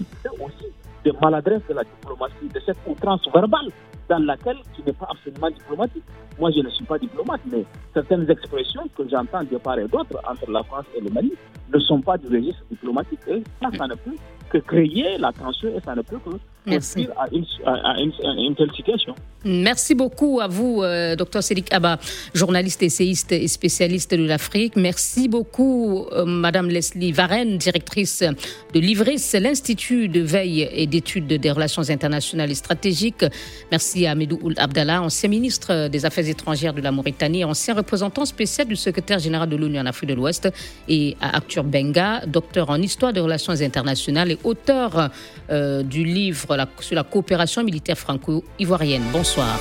aussi 0.44 0.66
de 1.06 1.14
maladresse 1.22 1.62
de 1.70 1.76
la 1.76 1.84
diplomatie, 1.84 2.50
de 2.54 2.60
cette 2.66 2.78
outrance 2.88 3.22
verbale 3.32 3.70
dans 4.10 4.20
laquelle 4.20 4.58
tu 4.76 4.82
n'es 4.84 4.94
pas 4.94 5.08
absolument 5.12 5.50
diplomatique. 5.50 6.04
Moi, 6.40 6.52
je 6.52 6.60
ne 6.62 6.70
suis 6.70 6.86
pas 6.86 6.98
diplomate, 6.98 7.42
mais 7.52 7.64
certaines 7.94 8.30
expressions 8.30 8.84
que 8.98 9.08
j'entends 9.10 9.44
de 9.44 9.58
part 9.58 9.80
et 9.80 9.88
d'autre 9.88 10.20
entre 10.30 10.52
la 10.52 10.64
France 10.64 10.86
et 10.96 11.02
le 11.02 11.10
Mali 11.10 11.34
ne 11.74 11.80
sont 11.80 12.02
pas 12.02 12.18
du 12.18 12.28
registre 12.28 12.64
diplomatique. 12.70 13.20
Et 13.28 13.42
ça, 13.62 13.70
ça 13.78 13.88
ne 13.88 13.96
peut 13.96 14.16
que 14.50 14.58
créer 14.60 15.18
la 15.18 15.32
tension 15.32 15.70
et 15.76 15.80
ça 15.82 15.96
ne 15.96 16.02
peut 16.02 16.18
que 16.24 16.38
Merci. 16.68 17.08
à 17.18 17.28
une, 17.32 17.46
à 17.66 18.00
une, 18.00 18.12
à 18.24 18.42
une 18.42 18.56
telle 18.56 18.72
situation. 18.76 19.16
Merci 19.44 19.94
beaucoup 19.94 20.40
à 20.42 20.48
vous, 20.48 20.82
euh, 20.82 21.16
Dr 21.16 21.44
Sélik 21.44 21.72
Abba, 21.72 22.00
journaliste, 22.34 22.82
essayiste 22.82 23.32
et 23.32 23.48
spécialiste 23.48 24.16
de 24.16 24.26
l'Afrique. 24.26 24.76
Merci 24.76 25.28
beaucoup, 25.28 26.08
euh, 26.12 26.26
Madame 26.26 26.70
Leslie 26.70 27.12
Varenne, 27.12 27.58
directrice 27.60 28.24
de 28.74 28.80
l'IVRIS, 28.80 29.36
l'Institut 29.40 30.08
de 30.10 30.22
veille 30.22 30.68
et 30.72 30.88
d'études 30.88 31.28
des 31.28 31.52
relations 31.52 31.88
internationales 31.90 32.50
et 32.50 32.56
stratégiques. 32.56 33.26
Merci 33.70 34.08
à 34.08 34.16
Medou 34.16 34.40
Ould 34.42 34.58
Abdallah, 34.60 35.04
ancien 35.04 35.30
ministre 35.30 35.88
des 35.88 36.06
Affaires 36.06 36.25
étrangères 36.30 36.74
de 36.74 36.82
la 36.82 36.92
Mauritanie, 36.92 37.44
ancien 37.44 37.74
représentant 37.74 38.26
spécial 38.26 38.68
du 38.68 38.76
secrétaire 38.76 39.20
général 39.20 39.50
de 39.50 39.56
l'ONU 39.56 39.80
en 39.80 39.86
Afrique 39.86 40.10
de 40.10 40.16
l'Ouest, 40.16 40.50
et 40.88 41.16
à 41.22 41.38
Arthur 41.38 41.64
Benga, 41.64 42.26
docteur 42.26 42.70
en 42.70 42.82
histoire 42.82 43.14
des 43.14 43.20
relations 43.20 43.54
internationales 43.62 44.32
et 44.32 44.38
auteur 44.44 45.10
euh, 45.50 45.84
du 45.84 46.04
livre 46.04 46.58
sur 46.80 46.96
la 46.96 47.04
coopération 47.04 47.64
militaire 47.64 47.98
franco-ivoirienne. 47.98 49.04
Bonsoir. 49.12 49.60